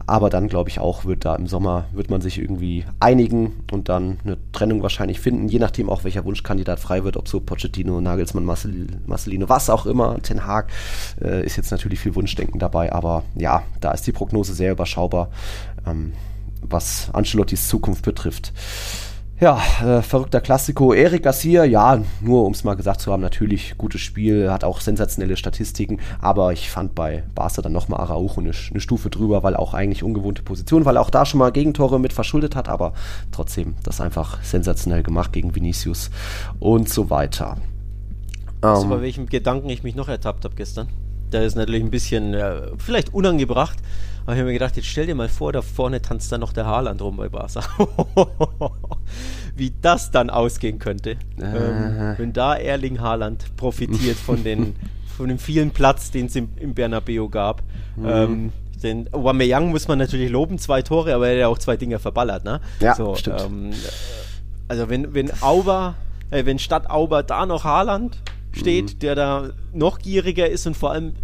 [0.08, 3.90] Aber dann, glaube ich, auch wird da im Sommer, wird man sich irgendwie einigen und
[3.90, 8.02] dann eine Trennung wahrscheinlich finden, je nachdem auch welcher Wunschkandidat frei wird, ob so Pochettino,
[8.02, 10.68] Nagelsmann, Marcel, Marcelino, was auch immer, Ten Hag,
[11.22, 15.30] äh, ist jetzt natürlich viel Wunschdenken dabei, aber ja, da ist die Prognose sehr überschaubar,
[15.88, 16.14] ähm,
[16.62, 18.54] was Ancelottis Zukunft betrifft.
[19.42, 20.94] Ja, äh, verrückter Klassiko.
[20.94, 24.82] Eric Garcia, ja, nur um es mal gesagt zu haben, natürlich gutes Spiel, hat auch
[24.82, 29.56] sensationelle Statistiken, aber ich fand bei Barca dann nochmal Araujo eine, eine Stufe drüber, weil
[29.56, 32.92] auch eigentlich ungewohnte Position, weil er auch da schon mal Gegentore mit verschuldet hat, aber
[33.32, 36.12] trotzdem das einfach sensationell gemacht gegen Vinicius
[36.60, 37.56] und so weiter.
[38.60, 40.90] Weißt ähm, du, bei welchem Gedanken ich mich noch ertappt habe gestern?
[41.32, 43.78] Der ist natürlich ein bisschen, äh, vielleicht unangebracht,
[44.30, 46.54] aber ich habe mir gedacht, jetzt stell dir mal vor, da vorne tanzt dann noch
[46.54, 47.62] der Haaland rum bei Barca.
[49.56, 54.76] Wie das dann ausgehen könnte, ähm, wenn da Erling Haaland profitiert von den
[55.18, 57.64] von dem vielen Platz, den es im, im Bernabeu gab.
[57.96, 58.06] Mhm.
[58.06, 58.54] Ähm,
[58.84, 61.98] den Aubameyang muss man natürlich loben, zwei Tore, aber er hat ja auch zwei Dinge
[61.98, 62.62] verballert, ne?
[62.82, 63.42] Ja, so, stimmt.
[63.42, 63.72] Ähm,
[64.68, 65.96] also wenn, wenn Auber,
[66.30, 68.22] äh, wenn statt Auber da noch Haaland
[68.52, 69.00] steht, mhm.
[69.00, 71.16] der da noch gieriger ist und vor allem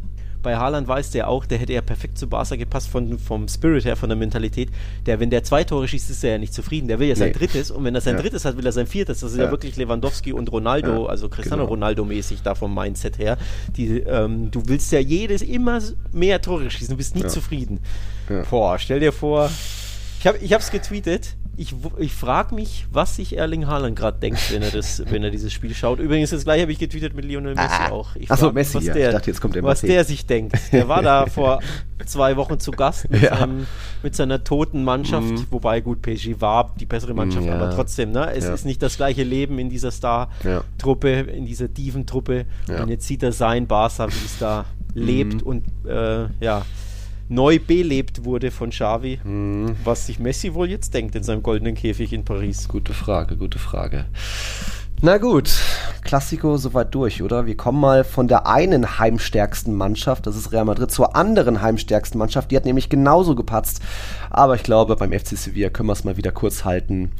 [0.46, 3.84] bei Haaland weiß der auch, der hätte ja perfekt zu Barca gepasst von, vom Spirit
[3.84, 4.70] her, von der Mentalität.
[5.08, 6.88] Der, wenn der zwei Tore schießt, ist er ja nicht zufrieden.
[6.88, 7.34] Der will ja sein nee.
[7.34, 8.22] drittes und wenn er sein ja.
[8.22, 9.22] drittes hat, will er sein viertes.
[9.22, 11.74] Das ist ja, ja wirklich Lewandowski und Ronaldo, ja, also Cristiano genau.
[11.74, 13.40] Ronaldo-mäßig da vom Mindset her.
[13.76, 15.82] Die, ähm, du willst ja jedes immer
[16.12, 17.80] mehr Tore schießen, du bist nie zufrieden.
[18.52, 19.50] Boah, stell dir vor,
[20.26, 24.62] ich habe es getweetet ich, ich frage mich, was sich Erling Haaland gerade denkt, wenn
[24.62, 26.00] er das, wenn er dieses Spiel schaut.
[26.00, 28.16] Übrigens, das gleiche habe ich getweetet mit Lionel Messi ah, auch.
[28.28, 28.94] Achso, Messi, was ja.
[28.94, 30.56] der, ich dachte, jetzt kommt der Was der sich denkt.
[30.72, 31.62] Der war da vor
[32.06, 33.38] zwei Wochen zu Gast mit, ja.
[33.38, 33.68] seinem,
[34.04, 35.48] mit seiner toten Mannschaft, mhm.
[35.50, 37.56] wobei gut, PSG war die bessere Mannschaft, ja.
[37.56, 38.32] aber trotzdem, ne?
[38.34, 42.46] es ist nicht das gleiche Leben in dieser Star-Truppe, in dieser Diven-Truppe.
[42.68, 45.02] Und jetzt sieht er sein Barca, wie es da mhm.
[45.02, 46.66] lebt und äh, ja
[47.30, 49.20] neu belebt wurde von Xavi.
[49.24, 49.76] Mhm.
[49.84, 52.68] Was sich Messi wohl jetzt denkt in seinem goldenen Käfig in Paris.
[52.68, 54.06] Gute Frage, gute Frage.
[55.02, 55.50] Na gut,
[56.04, 57.46] Klassiko soweit durch, oder?
[57.46, 62.18] Wir kommen mal von der einen heimstärksten Mannschaft, das ist Real Madrid, zur anderen heimstärksten
[62.18, 62.50] Mannschaft.
[62.50, 63.82] Die hat nämlich genauso gepatzt.
[64.30, 67.12] Aber ich glaube, beim FC Sevilla können wir es mal wieder kurz halten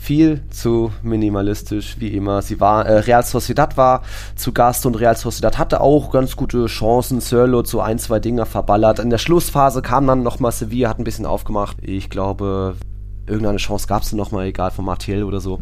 [0.00, 2.40] viel zu minimalistisch, wie immer.
[2.40, 4.02] Sie war, äh, Real Sociedad war
[4.34, 7.20] zu Gast und Real Sociedad hatte auch ganz gute Chancen.
[7.20, 8.98] Sörlot so ein, zwei Dinger verballert.
[8.98, 11.76] In der Schlussphase kam dann nochmal Sevilla, hat ein bisschen aufgemacht.
[11.82, 12.76] Ich glaube,
[13.26, 15.60] irgendeine Chance gab es nochmal, egal von Martial oder so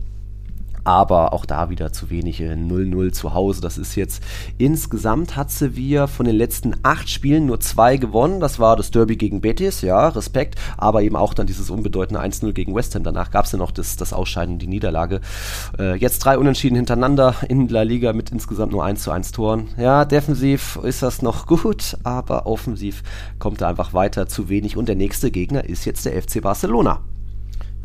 [0.88, 3.60] aber auch da wieder zu wenig 0-0 zu Hause.
[3.60, 4.22] Das ist jetzt
[4.56, 8.40] insgesamt hat Sevilla von den letzten acht Spielen nur zwei gewonnen.
[8.40, 12.54] Das war das Derby gegen Betis, ja, Respekt, aber eben auch dann dieses unbedeutende 1-0
[12.54, 13.02] gegen West Ham.
[13.02, 15.20] Danach gab es ja noch das, das Ausscheiden, die Niederlage.
[15.78, 19.68] Äh, jetzt drei Unentschieden hintereinander in La Liga mit insgesamt nur 1 zu 1 Toren.
[19.76, 23.02] Ja, defensiv ist das noch gut, aber offensiv
[23.38, 27.00] kommt er einfach weiter zu wenig und der nächste Gegner ist jetzt der FC Barcelona.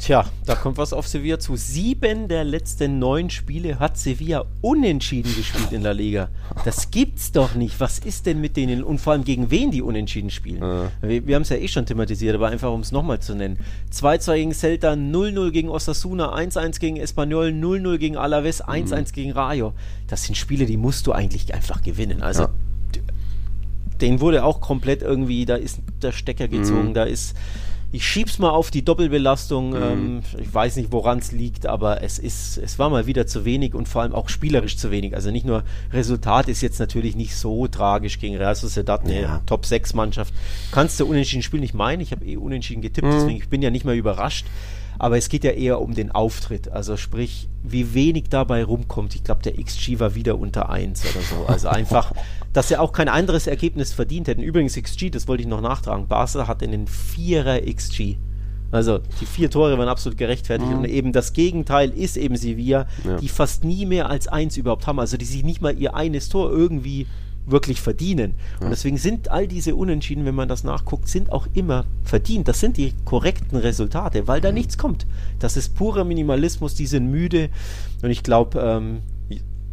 [0.03, 1.55] Tja, da kommt was auf Sevilla zu.
[1.55, 6.27] Sieben der letzten neun Spiele hat Sevilla unentschieden gespielt in der Liga.
[6.65, 7.79] Das gibt's doch nicht.
[7.79, 8.83] Was ist denn mit denen?
[8.83, 10.61] Und vor allem gegen wen die unentschieden spielen?
[10.61, 10.91] Ja.
[11.01, 13.59] Wir, wir haben es ja eh schon thematisiert, aber einfach um es nochmal zu nennen.
[13.93, 19.05] 2-2 gegen Celta, 0-0 gegen Osasuna, 1-1 gegen Espanyol, 0-0 gegen Alaves, 1-1 mhm.
[19.13, 19.73] gegen Rayo.
[20.07, 22.21] Das sind Spiele, die musst du eigentlich einfach gewinnen.
[22.21, 22.49] Also ja.
[24.01, 26.93] den wurde auch komplett irgendwie, da ist der Stecker gezogen, mhm.
[26.93, 27.37] da ist
[27.93, 29.69] ich schieb's mal auf die Doppelbelastung.
[29.69, 29.75] Mhm.
[29.75, 33.45] Ähm, ich weiß nicht, woran es liegt, aber es ist, es war mal wieder zu
[33.45, 35.15] wenig und vor allem auch spielerisch zu wenig.
[35.15, 39.41] Also nicht nur Resultat ist jetzt natürlich nicht so tragisch gegen Real Sociedad, eine ja.
[39.45, 40.33] Top 6 Mannschaft.
[40.71, 41.61] Kannst du unentschieden spielen?
[41.61, 43.11] Ich meine, ich habe eh unentschieden getippt, mhm.
[43.11, 44.47] deswegen ich bin ja nicht mehr überrascht.
[45.03, 46.71] Aber es geht ja eher um den Auftritt.
[46.71, 49.15] Also sprich, wie wenig dabei rumkommt.
[49.15, 51.45] Ich glaube, der XG war wieder unter 1 oder so.
[51.45, 52.13] Also einfach,
[52.53, 54.41] dass sie auch kein anderes Ergebnis verdient hätten.
[54.41, 56.07] Übrigens XG, das wollte ich noch nachtragen.
[56.07, 58.15] Barca hat einen Vierer XG.
[58.71, 60.77] Also die vier Tore waren absolut gerechtfertigt mhm.
[60.77, 63.17] und eben das Gegenteil ist eben Sevilla, ja.
[63.17, 65.01] die fast nie mehr als eins überhaupt haben.
[65.01, 67.07] Also die sich nicht mal ihr eines Tor irgendwie
[67.45, 68.35] wirklich verdienen.
[68.61, 72.47] Und deswegen sind all diese Unentschieden, wenn man das nachguckt, sind auch immer verdient.
[72.47, 74.55] Das sind die korrekten Resultate, weil da mhm.
[74.55, 75.05] nichts kommt.
[75.39, 77.49] Das ist purer Minimalismus, die sind müde.
[78.01, 78.99] Und ich glaube, ähm,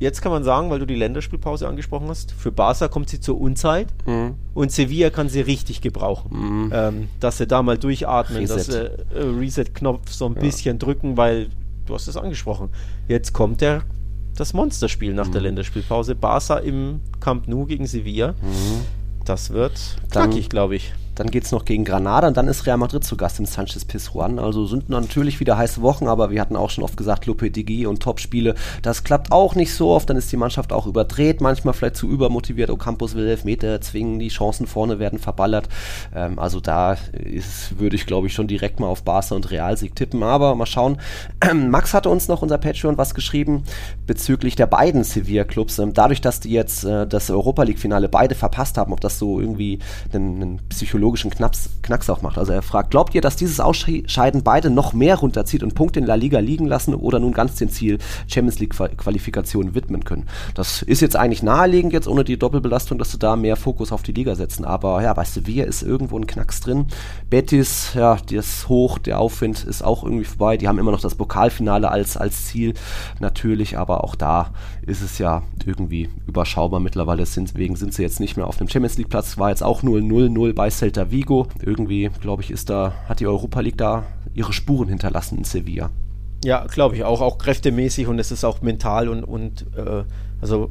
[0.01, 3.41] jetzt kann man sagen, weil du die Länderspielpause angesprochen hast, für Barca kommt sie zur
[3.41, 4.35] Unzeit mhm.
[4.55, 6.65] und Sevilla kann sie richtig gebrauchen.
[6.65, 6.73] Mhm.
[6.75, 8.57] Ähm, dass sie da mal durchatmen, Reset.
[8.57, 10.41] dass sie äh, Reset-Knopf so ein ja.
[10.41, 11.49] bisschen drücken, weil
[11.87, 12.71] du hast es angesprochen.
[13.07, 13.83] Jetzt kommt der
[14.41, 15.33] das Monsterspiel nach mhm.
[15.33, 16.15] der Länderspielpause.
[16.15, 18.33] Barca im Camp Nou gegen Sevilla.
[18.33, 18.81] Mhm.
[19.27, 19.79] Das wird
[20.11, 20.93] knackig, glaube ich.
[21.21, 23.85] Dann geht es noch gegen Granada und dann ist Real Madrid zu Gast im Sanchez
[23.85, 24.39] Pizjuan.
[24.39, 28.03] Also sind natürlich wieder heiße Wochen, aber wir hatten auch schon oft gesagt, Lopetegui und
[28.03, 30.09] Topspiele, das klappt auch nicht so oft.
[30.09, 32.71] Dann ist die Mannschaft auch überdreht, manchmal vielleicht zu übermotiviert.
[32.71, 35.69] Ocampos will Elfmeter zwingen, die Chancen vorne werden verballert.
[36.15, 39.95] Ähm, also da ist, würde ich glaube ich schon direkt mal auf Barca und Realsieg
[39.95, 40.23] tippen.
[40.23, 40.97] Aber mal schauen.
[41.55, 43.65] Max hatte uns noch unser Patreon was geschrieben
[44.07, 45.81] bezüglich der beiden Sevilla-Clubs.
[45.81, 49.39] Ähm, dadurch, dass die jetzt äh, das Europa League-Finale beide verpasst haben, ob das so
[49.39, 49.81] irgendwie
[50.15, 50.61] einen, einen
[51.11, 52.39] psychologischen Knacks, Knacks auch macht.
[52.39, 56.07] Also er fragt, glaubt ihr, dass dieses Ausscheiden beide noch mehr runterzieht und Punkte in
[56.07, 57.99] La Liga liegen lassen oder nun ganz dem Ziel
[58.29, 60.29] Champions League Qualifikation widmen können?
[60.55, 64.03] Das ist jetzt eigentlich naheliegend jetzt ohne die Doppelbelastung, dass sie da mehr Fokus auf
[64.03, 64.65] die Liga setzen.
[64.65, 66.87] Aber ja, weißt du, Sevilla ist irgendwo ein Knacks drin.
[67.29, 70.57] Betis, ja, das Hoch, der Aufwind ist auch irgendwie vorbei.
[70.57, 72.75] Die haben immer noch das Pokalfinale als, als Ziel
[73.19, 74.53] natürlich, aber auch da
[74.91, 77.25] ist es ja irgendwie überschaubar mittlerweile.
[77.25, 79.39] Deswegen sind sie jetzt nicht mehr auf dem Champions League Platz.
[79.39, 81.47] War jetzt auch 0-0-0 bei Celta Vigo.
[81.63, 85.91] Irgendwie, glaube ich, ist da, hat die Europa League da ihre Spuren hinterlassen in Sevilla.
[86.45, 90.05] Ja, glaube ich auch, auch kräftemäßig und es ist auch mental und, und äh,
[90.41, 90.71] also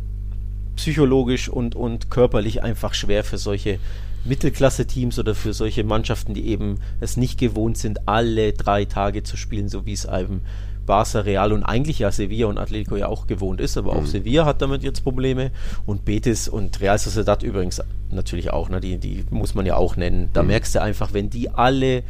[0.76, 3.80] psychologisch und, und körperlich einfach schwer für solche
[4.26, 9.38] Mittelklasse-Teams oder für solche Mannschaften, die eben es nicht gewohnt sind, alle drei Tage zu
[9.38, 10.42] spielen, so wie es eben
[10.90, 14.08] Barca, Real und eigentlich ja Sevilla und Atletico ja auch gewohnt ist, aber auch mhm.
[14.08, 15.52] Sevilla hat damit jetzt Probleme
[15.86, 17.80] und Betis und Real Sociedad übrigens
[18.10, 20.32] natürlich auch, ne, die, die muss man ja auch nennen.
[20.34, 20.48] Da mhm.
[20.48, 22.02] merkst du einfach, wenn die alle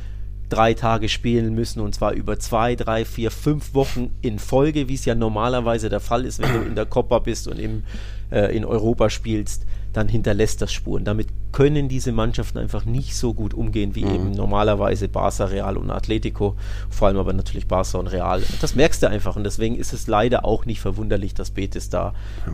[0.48, 4.94] drei Tage spielen müssen und zwar über zwei, drei, vier, fünf Wochen in Folge, wie
[4.94, 7.84] es ja normalerweise der Fall ist, wenn du in der Copa bist und im,
[8.32, 11.04] äh, in Europa spielst, dann hinterlässt das Spuren.
[11.04, 14.16] Damit können diese Mannschaften einfach nicht so gut umgehen wie mhm.
[14.16, 16.56] eben normalerweise Barca, Real und Atletico,
[16.90, 18.44] vor allem aber natürlich Barca und Real.
[18.62, 22.14] Das merkst du einfach und deswegen ist es leider auch nicht verwunderlich, dass Betis da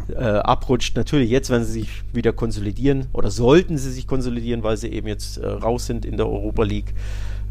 [0.09, 0.95] äh, abrutscht.
[0.95, 5.07] Natürlich jetzt, wenn sie sich wieder konsolidieren oder sollten sie sich konsolidieren, weil sie eben
[5.07, 6.93] jetzt äh, raus sind in der Europa League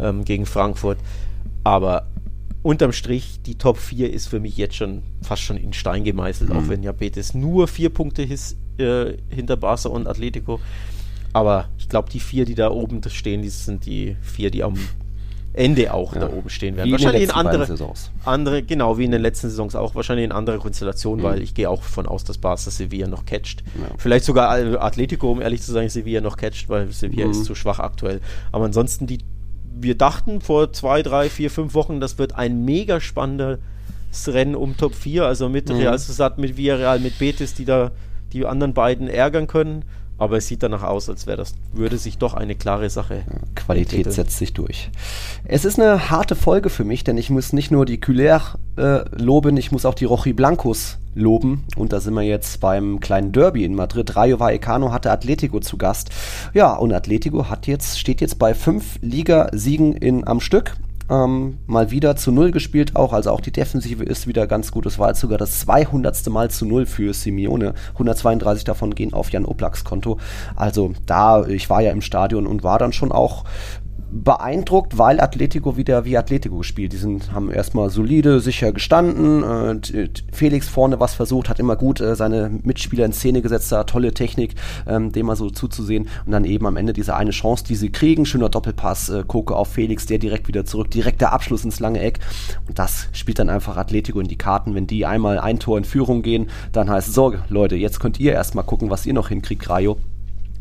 [0.00, 0.98] ähm, gegen Frankfurt.
[1.62, 2.06] Aber
[2.64, 6.50] unterm Strich, die Top 4 ist für mich jetzt schon fast schon in Stein gemeißelt,
[6.50, 6.56] mhm.
[6.56, 10.60] auch wenn ja Betis nur vier Punkte his, äh, hinter Barca und Atletico.
[11.32, 14.76] Aber ich glaube, die vier, die da oben stehen, die sind die vier, die am
[15.54, 16.22] Ende auch ja.
[16.22, 16.88] da oben stehen werden.
[16.88, 18.10] Wie wahrscheinlich in, in andere Saisons.
[18.24, 21.28] Andere, genau, wie in den letzten Saisons auch, wahrscheinlich in andere Konstellationen, mhm.
[21.28, 23.62] weil ich gehe auch von aus, dass Barca Sevilla noch catcht.
[23.76, 23.94] Ja.
[23.96, 27.30] Vielleicht sogar Atletico, um ehrlich zu sein, Sevilla noch catcht, weil Sevilla mhm.
[27.30, 28.20] ist zu schwach aktuell.
[28.50, 29.18] Aber ansonsten, die,
[29.72, 33.58] wir dachten vor zwei, drei, vier, fünf Wochen, das wird ein mega spannendes
[34.26, 35.76] Rennen um Top 4, also mit mhm.
[35.76, 37.92] Real Sociedad, mit Villarreal, mit Betis, die da
[38.34, 39.84] die anderen beiden ärgern können.
[40.16, 43.24] Aber es sieht danach aus, als wäre das, würde sich doch eine klare Sache.
[43.56, 44.14] Qualität entwickeln.
[44.14, 44.90] setzt sich durch.
[45.44, 48.40] Es ist eine harte Folge für mich, denn ich muss nicht nur die Culer
[48.76, 51.64] äh, loben, ich muss auch die Rochi Blancos loben.
[51.76, 54.14] Und da sind wir jetzt beim kleinen Derby in Madrid.
[54.14, 56.10] Rayo Vallecano hatte Atletico zu Gast.
[56.52, 60.76] Ja, und Atletico hat jetzt, steht jetzt bei fünf Ligasiegen in, am Stück
[61.10, 64.86] ähm, mal wieder zu Null gespielt auch, also auch die Defensive ist wieder ganz gut.
[64.86, 66.28] Es war jetzt sogar das 200.
[66.28, 67.74] Mal zu Null für Simeone.
[67.92, 70.18] 132 davon gehen auf Jan Oblaks Konto.
[70.56, 73.44] Also da, ich war ja im Stadion und war dann schon auch
[74.14, 76.92] beeindruckt, weil Atletico wieder wie Atletico gespielt.
[76.92, 79.42] Die sind, haben erstmal solide, sicher gestanden.
[79.42, 83.82] Äh, Felix vorne was versucht, hat immer gut äh, seine Mitspieler in Szene gesetzt, da
[83.84, 84.54] tolle Technik,
[84.86, 86.08] ähm, dem mal so zuzusehen.
[86.24, 88.24] Und dann eben am Ende diese eine Chance, die sie kriegen.
[88.24, 92.20] Schöner Doppelpass, äh, Koke auf Felix, der direkt wieder zurück, direkter Abschluss ins lange Eck.
[92.68, 94.76] Und das spielt dann einfach Atletico in die Karten.
[94.76, 98.20] Wenn die einmal ein Tor in Führung gehen, dann heißt es, so, Leute, jetzt könnt
[98.20, 99.98] ihr erstmal gucken, was ihr noch hinkriegt, Rayo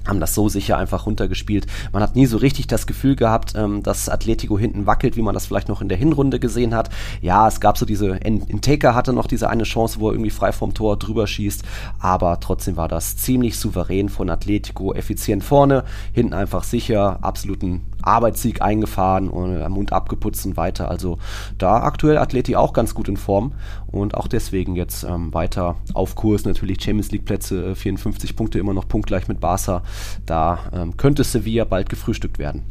[0.07, 1.67] haben das so sicher einfach runtergespielt.
[1.91, 5.33] Man hat nie so richtig das Gefühl gehabt, ähm, dass Atletico hinten wackelt, wie man
[5.33, 6.89] das vielleicht noch in der Hinrunde gesehen hat.
[7.21, 10.51] Ja, es gab so diese, Inteka hatte noch diese eine Chance, wo er irgendwie frei
[10.51, 11.63] vom Tor drüber schießt,
[11.99, 18.61] aber trotzdem war das ziemlich souverän von Atletico, effizient vorne, hinten einfach sicher, absoluten Arbeitssieg
[18.61, 20.89] eingefahren und am Mund abgeputzt und weiter.
[20.89, 21.17] Also
[21.57, 23.53] da aktuell Atleti auch ganz gut in Form
[23.87, 26.45] und auch deswegen jetzt ähm, weiter auf Kurs.
[26.45, 29.83] Natürlich Champions League Plätze, 54 äh, Punkte immer noch punktgleich mit Barca.
[30.25, 32.63] Da ähm, könnte Sevilla bald gefrühstückt werden.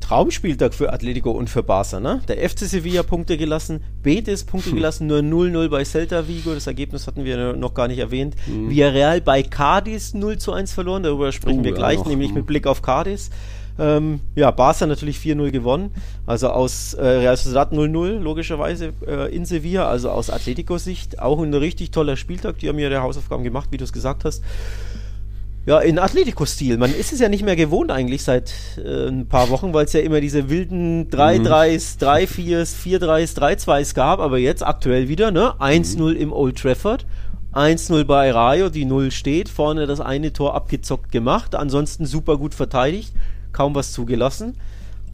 [0.00, 2.20] Traumspieltag für Atletico und für Barca, ne?
[2.26, 4.76] Der FC Sevilla Punkte gelassen, Betis Punkte hm.
[4.76, 8.34] gelassen, nur 0-0 bei Celta Vigo, das Ergebnis hatten wir noch gar nicht erwähnt.
[8.46, 8.70] Hm.
[8.70, 12.36] Villarreal bei Cadiz 0 zu 1 verloren, darüber sprechen uh, wir gleich, ja, nämlich hm.
[12.36, 13.30] mit Blick auf Cadiz.
[13.80, 15.92] Ähm, ja, Barca natürlich 4-0 gewonnen.
[16.26, 19.88] Also aus äh, Real Sociedad 0-0, logischerweise äh, in Sevilla.
[19.88, 22.58] Also aus Atletico-Sicht auch ein richtig toller Spieltag.
[22.58, 24.44] Die haben ja der Hausaufgaben gemacht, wie du es gesagt hast.
[25.64, 26.76] Ja, in Atletico-Stil.
[26.76, 28.52] Man ist es ja nicht mehr gewohnt eigentlich seit
[28.84, 34.20] äh, ein paar Wochen, weil es ja immer diese wilden 3-3s, 3-4s, 4-3s, 3-2s gab,
[34.20, 35.54] aber jetzt aktuell wieder, ne?
[35.58, 36.16] 1-0 mhm.
[36.16, 37.06] im Old Trafford.
[37.54, 42.54] 1-0 bei Rayo, die 0 steht, vorne das eine Tor abgezockt gemacht, ansonsten super gut
[42.54, 43.12] verteidigt
[43.52, 44.56] kaum was zugelassen.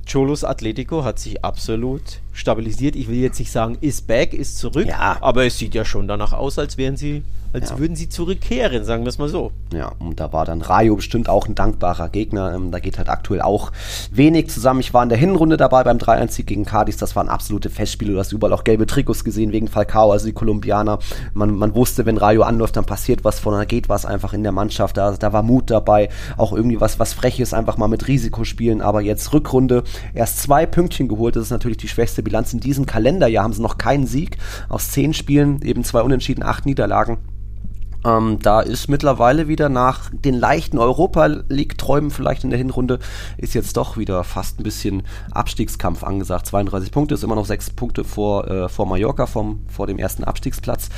[0.07, 2.97] Cholos Atletico hat sich absolut stabilisiert.
[2.97, 5.17] Ich will jetzt nicht sagen, ist back, ist zurück, ja.
[5.21, 7.23] aber es sieht ja schon danach aus, als wären sie
[7.57, 7.79] als ja.
[7.79, 9.51] würden sie zurückkehren, sagen wir es mal so.
[9.73, 12.53] Ja, und da war dann Rayo bestimmt auch ein dankbarer Gegner.
[12.55, 13.73] Ähm, da geht halt aktuell auch
[14.11, 14.81] wenig zusammen.
[14.81, 16.99] Ich war in der Hinrunde dabei beim 3-1-Sieg gegen Cadiz.
[16.99, 18.13] Das waren absolute Festspiele.
[18.13, 20.99] Du hast überall auch gelbe Trikots gesehen wegen Falcao, also die Kolumbianer.
[21.33, 24.43] Man, man wusste, wenn Rayo anläuft, dann passiert was von, da geht was einfach in
[24.43, 24.99] der Mannschaft.
[24.99, 26.11] Da, da war Mut dabei.
[26.37, 28.83] Auch irgendwie was, was Freches, einfach mal mit Risiko spielen.
[28.83, 29.83] Aber jetzt Rückrunde
[30.13, 31.37] erst zwei Pünktchen geholt.
[31.37, 33.45] Das ist natürlich die schwächste Bilanz in diesem Kalenderjahr.
[33.45, 34.37] Haben sie noch keinen Sieg.
[34.69, 37.19] Aus zehn Spielen eben zwei Unentschieden, acht Niederlagen.
[38.07, 43.01] Ähm, da ist mittlerweile wieder nach den leichten Europa League-Träumen vielleicht in der Hinrunde,
[43.37, 45.03] ist jetzt doch wieder fast ein bisschen
[45.33, 46.47] Abstiegskampf angesagt.
[46.47, 50.25] 32 Punkte ist immer noch sechs Punkte vor, äh, vor Mallorca, vom, vor dem ersten
[50.25, 50.89] Abstiegsplatz.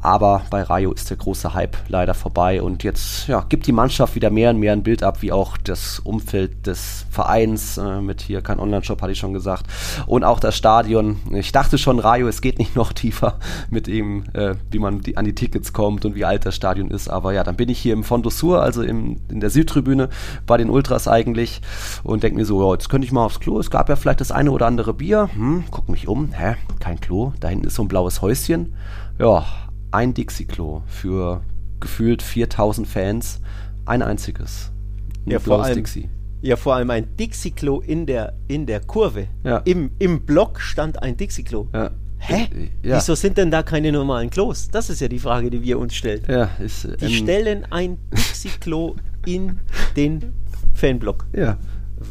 [0.00, 4.14] Aber bei Rayo ist der große Hype leider vorbei und jetzt ja, gibt die Mannschaft
[4.14, 8.20] wieder mehr und mehr ein Bild ab, wie auch das Umfeld des Vereins äh, mit
[8.20, 9.66] hier kein Online-Shop, hatte ich schon gesagt.
[10.06, 11.20] Und auch das Stadion.
[11.32, 13.38] Ich dachte schon, Rayo, es geht nicht noch tiefer
[13.70, 16.56] mit ihm, äh, wie man die, an die Tickets kommt und wie alt das das
[16.56, 17.08] Stadion ist.
[17.08, 20.08] Aber ja, dann bin ich hier im Fondo Sur, also im, in der Südtribüne
[20.46, 21.60] bei den Ultras eigentlich
[22.04, 23.58] und denke mir so, oh, jetzt könnte ich mal aufs Klo.
[23.58, 25.28] Es gab ja vielleicht das eine oder andere Bier.
[25.34, 26.32] Hm, guck mich um.
[26.32, 26.54] Hä?
[26.80, 27.32] Kein Klo.
[27.40, 28.74] Da hinten ist so ein blaues Häuschen.
[29.18, 29.44] Ja,
[29.90, 31.42] ein Dixie-Klo für
[31.80, 33.40] gefühlt 4000 Fans.
[33.84, 34.70] Ein einziges.
[35.26, 36.08] Ein ja, vor allem, Dixie.
[36.40, 39.28] Ja, vor allem ein Dixie-Klo in der, in der Kurve.
[39.44, 39.58] Ja.
[39.58, 41.68] Im, Im Block stand ein Dixie-Klo.
[41.72, 41.90] Ja.
[42.24, 42.44] Hä?
[42.44, 42.96] Äh, ja.
[42.96, 44.68] Wieso sind denn da keine normalen Klos?
[44.70, 46.22] Das ist ja die Frage, die wir uns stellen.
[46.28, 48.94] Ja, ist, die ähm, stellen ein Dixie-Klo
[49.26, 49.58] in
[49.96, 50.32] den
[50.74, 51.26] Fanblock.
[51.34, 51.58] Ja.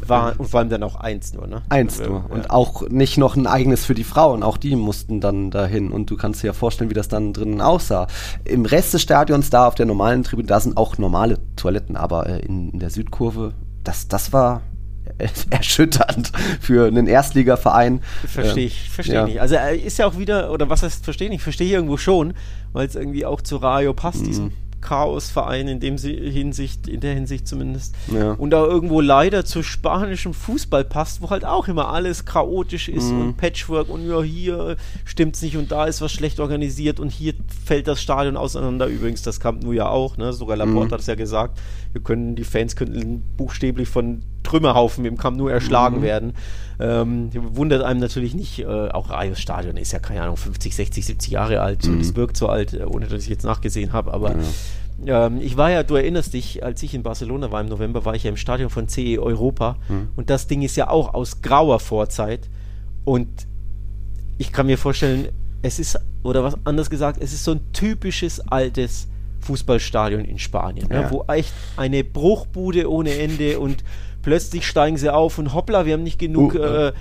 [0.06, 1.62] War, und vor allem dann auch eins nur, ne?
[1.68, 2.30] Eins nur.
[2.30, 4.42] Und auch nicht noch ein eigenes für die Frauen.
[4.42, 5.90] Auch die mussten dann dahin.
[5.90, 8.06] Und du kannst dir ja vorstellen, wie das dann drinnen aussah.
[8.44, 11.96] Im Rest des Stadions, da auf der normalen Tribüne, da sind auch normale Toiletten.
[11.96, 13.52] Aber äh, in, in der Südkurve,
[13.84, 14.62] das, das war
[15.50, 18.02] erschütternd für einen Erstligaverein.
[18.26, 19.24] Verstehe ich, verstehe ja.
[19.24, 19.40] nicht.
[19.40, 22.34] Also er ist ja auch wieder, oder was heißt verstehe ich, verstehe ich irgendwo schon,
[22.72, 24.26] weil es irgendwie auch zu Rayo passt, mhm.
[24.26, 24.52] diesem
[24.82, 27.94] Chaosverein in dem Hinsicht, in der Hinsicht zumindest.
[28.12, 28.32] Ja.
[28.32, 33.10] Und da irgendwo leider zu spanischem Fußball passt, wo halt auch immer alles chaotisch ist
[33.10, 33.20] mhm.
[33.20, 37.34] und Patchwork und ja, hier stimmt's nicht und da ist was schlecht organisiert und hier
[37.64, 38.86] fällt das Stadion auseinander.
[38.86, 40.32] Übrigens, das Camp Nou ja auch, ne?
[40.32, 40.92] Sogar Laporte mhm.
[40.92, 41.58] hat es ja gesagt.
[41.92, 46.02] Wir können, die Fans könnten buchstäblich von Trümmerhaufen im Camp Nou erschlagen mhm.
[46.02, 46.32] werden.
[46.82, 51.06] Ähm, wundert einem natürlich nicht, äh, auch Rayos Stadion ist ja, keine Ahnung, 50, 60,
[51.06, 51.86] 70 Jahre alt.
[51.86, 52.00] Mhm.
[52.00, 54.34] Das wirkt so alt, äh, ohne dass ich jetzt nachgesehen habe, aber
[55.04, 55.26] ja.
[55.26, 58.16] ähm, ich war ja, du erinnerst dich, als ich in Barcelona war im November, war
[58.16, 60.08] ich ja im Stadion von CE Europa mhm.
[60.16, 62.50] und das Ding ist ja auch aus grauer Vorzeit
[63.04, 63.28] und
[64.38, 65.28] ich kann mir vorstellen,
[65.62, 69.06] es ist, oder was anders gesagt, es ist so ein typisches altes
[69.42, 71.02] Fußballstadion in Spanien, ne, ja.
[71.02, 73.84] ne, wo echt eine Bruchbude ohne Ende und
[74.22, 76.92] plötzlich steigen sie auf und hoppla, wir haben nicht genug uh, äh,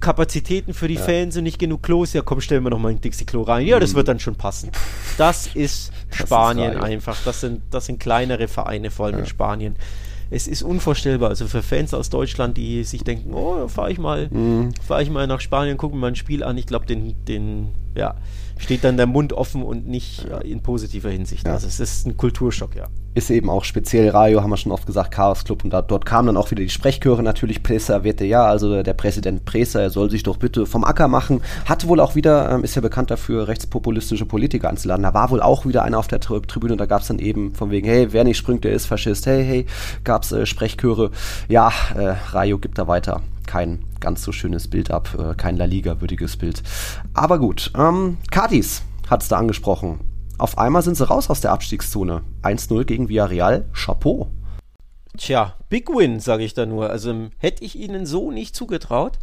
[0.00, 1.02] Kapazitäten für die ja.
[1.02, 2.12] Fans und nicht genug Klos.
[2.12, 3.66] Ja, komm, stellen wir noch mal ein Dixie-Klo rein.
[3.66, 3.96] Ja, das mhm.
[3.96, 4.70] wird dann schon passen.
[5.18, 7.16] Das ist das Spanien ist einfach.
[7.24, 9.20] Das sind, das sind kleinere Vereine, vor allem ja.
[9.20, 9.76] in Spanien.
[10.30, 11.28] es ist unvorstellbar.
[11.28, 14.72] Also für Fans aus Deutschland, die sich denken, oh, fahre ich mal, mhm.
[14.86, 16.56] fahre ich mal nach Spanien, gucke mir mal ein Spiel an.
[16.56, 18.14] Ich glaube, den, den, ja,
[18.58, 20.38] steht dann der Mund offen und nicht ja.
[20.38, 21.46] in positiver Hinsicht.
[21.46, 21.54] Ja.
[21.54, 22.86] Also es ist ein Kulturschock, ja.
[23.14, 26.06] Ist eben auch speziell Rayo, haben wir schon oft gesagt, Chaos Club und da, dort
[26.06, 29.90] kamen dann auch wieder die Sprechchöre natürlich, Presa wette ja, also der Präsident Presa, er
[29.90, 33.10] soll sich doch bitte vom Acker machen, hat wohl auch wieder, ähm, ist ja bekannt
[33.10, 36.86] dafür, rechtspopulistische Politiker anzuladen, da war wohl auch wieder einer auf der Tri Tribüne, da
[36.86, 39.66] gab es dann eben von wegen, hey, wer nicht springt, der ist Faschist, hey, hey,
[40.04, 41.10] gab es äh, Sprechchöre,
[41.48, 45.64] ja, äh, Rayo gibt da weiter kein ganz so schönes Bild ab, äh, kein La
[45.64, 46.62] Liga-würdiges Bild.
[47.18, 49.98] Aber gut, ähm, Cardis hat es da angesprochen.
[50.38, 52.22] Auf einmal sind sie raus aus der Abstiegszone.
[52.42, 54.28] 1-0 gegen Villarreal, Chapeau.
[55.16, 56.90] Tja, Big Win, sage ich da nur.
[56.90, 59.18] Also hätte ich ihnen so nicht zugetraut.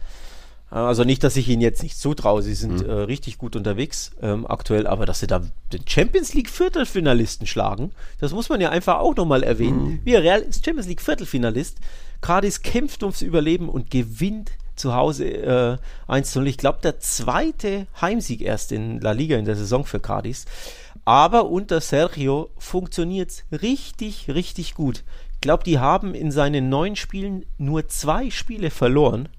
[0.71, 2.89] Äh, also nicht, dass ich ihnen jetzt nicht zutraue, sie sind mhm.
[2.89, 5.41] äh, richtig gut unterwegs ähm, aktuell, aber dass sie da
[5.71, 9.85] den Champions League Viertelfinalisten schlagen, das muss man ja einfach auch nochmal erwähnen.
[9.85, 9.99] Mhm.
[10.03, 11.77] Villarreal ist Champions League Viertelfinalist.
[12.19, 16.47] Cardis kämpft ums Überleben und gewinnt zu Hause äh, 1 0.
[16.47, 20.45] Ich glaube, der zweite Heimsieg erst in La Liga in der Saison für Cardis.
[21.05, 25.03] Aber unter Sergio funktioniert es richtig, richtig gut.
[25.33, 29.29] Ich glaube, die haben in seinen neun Spielen nur zwei Spiele verloren.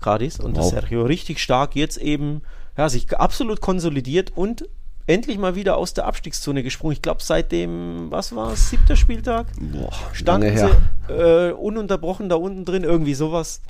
[0.00, 0.70] Cardis unter wow.
[0.70, 1.74] Sergio richtig stark.
[1.74, 2.42] Jetzt eben
[2.76, 4.68] ja, sich absolut konsolidiert und
[5.06, 6.92] endlich mal wieder aus der Abstiegszone gesprungen.
[6.92, 9.46] Ich glaube, seit dem, was war es, siebter Spieltag?
[9.58, 13.60] Boah, standen sie äh, ununterbrochen da unten drin, irgendwie sowas.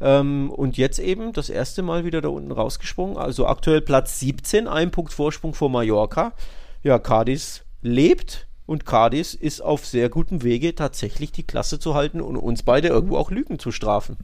[0.00, 3.16] Ähm, und jetzt eben das erste Mal wieder da unten rausgesprungen.
[3.16, 6.32] Also aktuell Platz 17, ein Punkt Vorsprung vor Mallorca.
[6.82, 12.20] Ja, Cadiz lebt und Cardis ist auf sehr gutem Wege, tatsächlich die Klasse zu halten
[12.20, 14.16] und uns beide irgendwo auch Lügen zu strafen.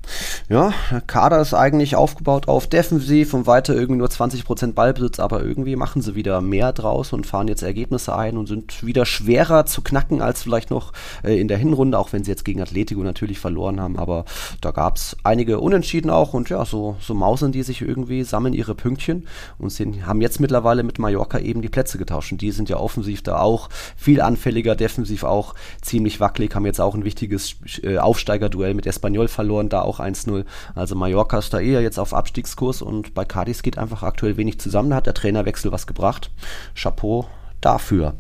[0.49, 0.75] Ja,
[1.07, 6.03] Kader ist eigentlich aufgebaut auf defensiv und weiter irgendwie nur 20% Ballbesitz, aber irgendwie machen
[6.03, 10.21] sie wieder mehr draus und fahren jetzt Ergebnisse ein und sind wieder schwerer zu knacken
[10.21, 13.81] als vielleicht noch äh, in der Hinrunde, auch wenn sie jetzt gegen Atletico natürlich verloren
[13.81, 13.99] haben.
[13.99, 14.25] Aber
[14.61, 18.55] da gab es einige Unentschieden auch und ja, so, so mausen die sich irgendwie, sammeln
[18.55, 19.27] ihre Pünktchen
[19.59, 22.33] und sind, haben jetzt mittlerweile mit Mallorca eben die Plätze getauscht.
[22.33, 26.67] Und die sind ja offensiv da auch viel an anfälliger, defensiv auch ziemlich wackelig, haben
[26.67, 30.45] jetzt auch ein wichtiges äh, Aufsteigerduell mit Espanyol verloren, da auch 1-0.
[30.75, 34.59] Also Mallorca ist da eher jetzt auf Abstiegskurs und bei Cadiz geht einfach aktuell wenig
[34.59, 34.91] zusammen.
[34.91, 36.31] Da hat der Trainerwechsel was gebracht.
[36.75, 37.27] Chapeau
[37.61, 38.15] dafür.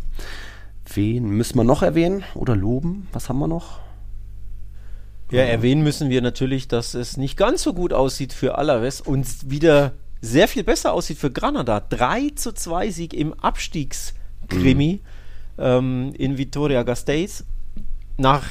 [0.94, 3.08] Wen müssen wir noch erwähnen oder loben?
[3.12, 3.80] Was haben wir noch?
[5.30, 9.50] Ja, erwähnen müssen wir natürlich, dass es nicht ganz so gut aussieht für Alaves und
[9.50, 11.80] wieder sehr viel besser aussieht für Granada.
[11.80, 15.00] 3 zu 2 Sieg im Abstiegskrimi.
[15.02, 15.11] Mhm
[15.62, 17.44] ähm, in Vitoria Gasteiz
[18.18, 18.44] nach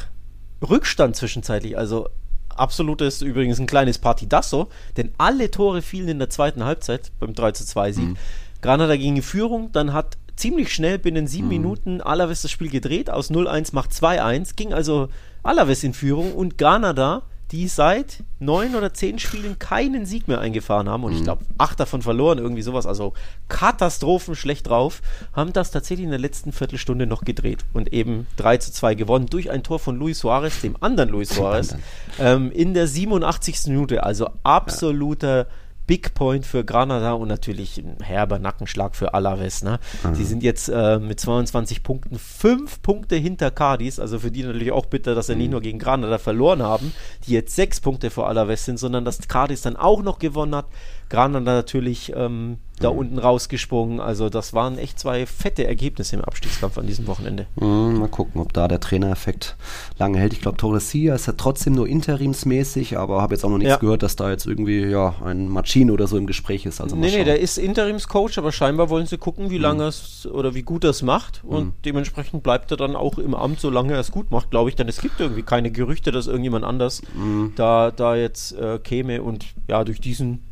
[0.67, 2.09] Rückstand zwischenzeitlich, also
[2.49, 7.51] absolutes, übrigens ein kleines Partidasso, denn alle Tore fielen in der zweiten Halbzeit beim 3
[7.53, 8.05] zu 2 Sieg.
[8.05, 8.17] Mhm.
[8.61, 11.53] Granada ging in Führung, dann hat ziemlich schnell binnen sieben mhm.
[11.53, 15.09] Minuten Alaves das Spiel gedreht, aus 0-1 macht 2-1, ging also
[15.43, 20.87] Alaves in Führung und Granada die seit neun oder zehn Spielen keinen Sieg mehr eingefahren
[20.87, 21.17] haben und mhm.
[21.17, 23.13] ich glaube acht davon verloren, irgendwie sowas, also
[23.49, 25.01] Katastrophen schlecht drauf,
[25.33, 29.25] haben das tatsächlich in der letzten Viertelstunde noch gedreht und eben 3 zu 2 gewonnen
[29.27, 31.75] durch ein Tor von Luis Suarez, dem anderen Luis Suarez,
[32.19, 33.67] ähm, in der 87.
[33.67, 35.45] Minute, also absoluter ja.
[35.87, 39.63] Big Point für Granada und natürlich ein herber Nackenschlag für Alaves.
[39.63, 39.79] Ne?
[40.03, 40.15] Mhm.
[40.15, 44.71] Sie sind jetzt äh, mit 22 Punkten fünf Punkte hinter Cadiz, also für die natürlich
[44.71, 45.39] auch bitter, dass sie mhm.
[45.39, 46.93] nicht nur gegen Granada verloren haben,
[47.25, 50.65] die jetzt sechs Punkte vor Alaves sind, sondern dass Cadiz dann auch noch gewonnen hat.
[51.11, 52.97] Granada natürlich ähm, da mhm.
[52.97, 53.99] unten rausgesprungen.
[53.99, 57.45] Also das waren echt zwei fette Ergebnisse im Abstiegskampf an diesem Wochenende.
[57.55, 59.55] Mhm, mal gucken, ob da der Trainereffekt
[59.97, 60.33] lange hält.
[60.33, 63.77] Ich glaube, Torresia ist ja trotzdem nur interimsmäßig, aber habe jetzt auch noch nichts ja.
[63.77, 66.81] gehört, dass da jetzt irgendwie ja ein Machino oder so im Gespräch ist.
[66.81, 69.63] Also nee, nee, der ist Interimscoach, aber scheinbar wollen sie gucken, wie mhm.
[69.63, 71.73] lange es oder wie gut er es macht und mhm.
[71.85, 74.75] dementsprechend bleibt er dann auch im Amt, solange er es gut macht, glaube ich.
[74.75, 77.53] Denn es gibt irgendwie keine Gerüchte, dass irgendjemand anders mhm.
[77.55, 80.49] da, da jetzt äh, käme und ja, durch diesen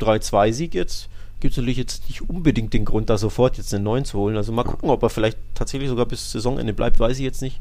[0.50, 4.04] 3-2-Sieg jetzt gibt es natürlich jetzt nicht unbedingt den Grund, da sofort jetzt einen neuen
[4.04, 4.36] zu holen.
[4.36, 7.60] Also mal gucken, ob er vielleicht tatsächlich sogar bis Saisonende bleibt, weiß ich jetzt nicht.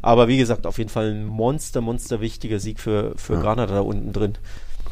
[0.00, 3.40] Aber wie gesagt, auf jeden Fall ein Monster, monster wichtiger Sieg für, für ja.
[3.40, 4.38] Granada da unten drin.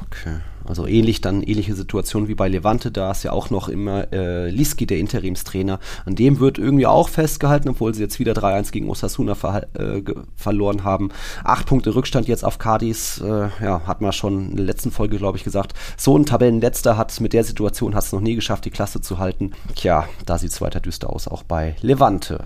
[0.05, 0.37] Okay.
[0.65, 4.51] Also ähnlich dann, ähnliche Situation wie bei Levante, da ist ja auch noch immer äh,
[4.51, 5.79] Liski, der Interimstrainer.
[6.05, 10.03] An dem wird irgendwie auch festgehalten, obwohl sie jetzt wieder 3-1 gegen Osasuna ver äh,
[10.35, 11.11] verloren haben.
[11.45, 15.19] Acht Punkte Rückstand jetzt auf Cadiz, äh, ja, hat man schon in der letzten Folge,
[15.19, 15.75] glaube ich, gesagt.
[15.97, 19.19] So ein Tabellenletzter hat mit der Situation hat es noch nie geschafft, die Klasse zu
[19.19, 19.53] halten.
[19.77, 22.45] Tja, da sieht es weiter düster aus, auch bei Levante.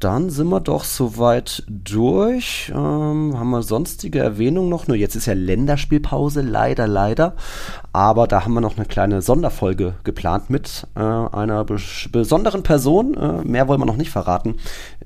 [0.00, 2.70] Dann sind wir doch soweit durch.
[2.74, 4.86] Ähm, haben wir sonstige Erwähnungen noch?
[4.86, 7.34] Nur jetzt ist ja Länderspielpause, leider, leider.
[7.92, 13.14] Aber da haben wir noch eine kleine Sonderfolge geplant mit äh, einer besonderen Person.
[13.14, 14.56] Äh, mehr wollen wir noch nicht verraten,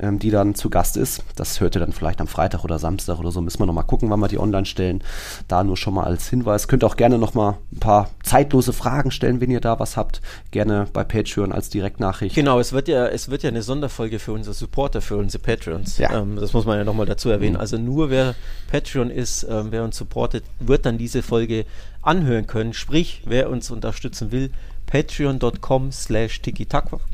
[0.01, 1.22] ähm, die dann zu Gast ist.
[1.37, 3.41] Das hört ihr dann vielleicht am Freitag oder Samstag oder so.
[3.41, 5.03] Müssen wir noch mal gucken, wann wir die online stellen.
[5.47, 6.66] Da nur schon mal als Hinweis.
[6.66, 10.20] Könnt auch gerne noch mal ein paar zeitlose Fragen stellen, wenn ihr da was habt.
[10.51, 12.35] Gerne bei Patreon als Direktnachricht.
[12.35, 15.99] Genau, es wird ja, es wird ja eine Sonderfolge für unsere Supporter, für unsere Patrons.
[15.99, 16.20] Ja.
[16.20, 17.55] Ähm, das muss man ja noch mal dazu erwähnen.
[17.55, 17.61] Mhm.
[17.61, 18.35] Also nur wer
[18.70, 21.64] Patreon ist, ähm, wer uns supportet, wird dann diese Folge
[22.03, 22.72] anhören können.
[22.75, 24.51] Sprich, wer uns unterstützen will,
[24.87, 26.41] patreon.com slash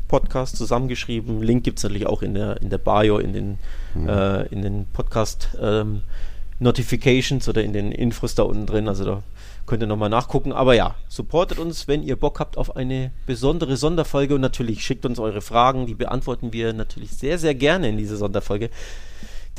[0.07, 1.41] podcast zusammengeschrieben.
[1.41, 3.57] Link gibt es natürlich auch in der, in der Bio, in den,
[3.93, 4.09] mhm.
[4.09, 6.01] äh, in den Podcast ähm,
[6.59, 8.87] Notifications oder in den Infos da unten drin.
[8.87, 9.23] Also da
[9.65, 10.51] könnt ihr nochmal nachgucken.
[10.51, 15.05] Aber ja, supportet uns, wenn ihr Bock habt auf eine besondere Sonderfolge und natürlich schickt
[15.05, 15.85] uns eure Fragen.
[15.85, 18.69] Die beantworten wir natürlich sehr, sehr gerne in dieser Sonderfolge.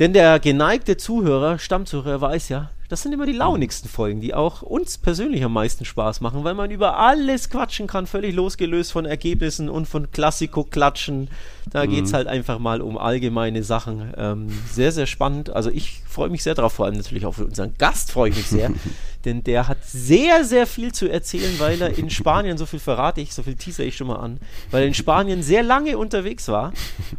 [0.01, 4.63] Denn der geneigte Zuhörer, Stammzuhörer, weiß ja, das sind immer die launigsten Folgen, die auch
[4.63, 9.05] uns persönlich am meisten Spaß machen, weil man über alles quatschen kann, völlig losgelöst von
[9.05, 11.29] Ergebnissen und von Klassiko-Klatschen.
[11.69, 11.91] Da mhm.
[11.91, 14.11] geht es halt einfach mal um allgemeine Sachen.
[14.17, 15.51] Ähm, sehr, sehr spannend.
[15.51, 18.37] Also ich freue mich sehr drauf, vor allem natürlich auch für unseren Gast freue ich
[18.37, 18.71] mich sehr,
[19.25, 23.21] denn der hat sehr, sehr viel zu erzählen, weil er in Spanien, so viel verrate
[23.21, 24.39] ich, so viel teaser ich schon mal an,
[24.71, 26.73] weil er in Spanien sehr lange unterwegs war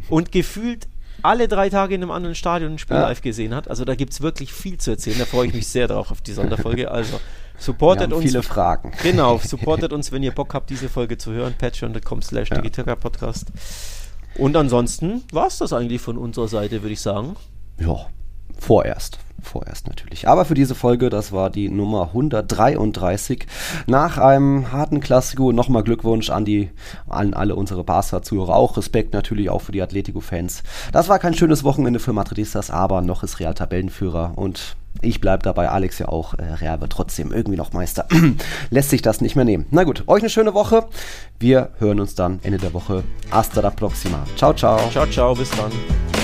[0.09, 0.89] und gefühlt
[1.23, 3.03] alle drei Tage in einem anderen Stadion ein Spiel ja.
[3.03, 3.67] live gesehen hat.
[3.67, 5.17] Also da gibt es wirklich viel zu erzählen.
[5.19, 6.91] Da freue ich mich sehr drauf auf die Sonderfolge.
[6.91, 7.19] Also
[7.57, 8.23] supportet uns.
[8.23, 8.91] Viele Fragen.
[9.01, 11.55] Genau, supportet uns, wenn ihr Bock habt, diese Folge zu hören.
[11.57, 12.95] Patreon.com slash ja.
[12.95, 13.47] Podcast.
[14.37, 17.35] Und ansonsten war es das eigentlich von unserer Seite, würde ich sagen.
[17.79, 18.07] Ja,
[18.63, 20.27] vorerst vorerst natürlich.
[20.27, 23.45] Aber für diese Folge, das war die Nummer 133.
[23.87, 26.69] Nach einem harten Klassiko nochmal Glückwunsch an die
[27.07, 28.55] an alle unsere Barca-Zuhörer.
[28.55, 30.63] Auch Respekt natürlich auch für die Atletico-Fans.
[30.91, 35.43] Das war kein schönes Wochenende für Madridistas, aber noch ist Real Tabellenführer und ich bleibe
[35.43, 36.35] dabei, Alex ja auch.
[36.35, 38.07] Äh, Real wird trotzdem irgendwie noch Meister.
[38.69, 39.65] Lässt sich das nicht mehr nehmen.
[39.71, 40.85] Na gut, euch eine schöne Woche.
[41.39, 43.03] Wir hören uns dann Ende der Woche.
[43.31, 44.23] Hasta la próxima.
[44.37, 44.79] Ciao, ciao.
[44.91, 45.33] Ciao, ciao.
[45.33, 46.22] Bis dann.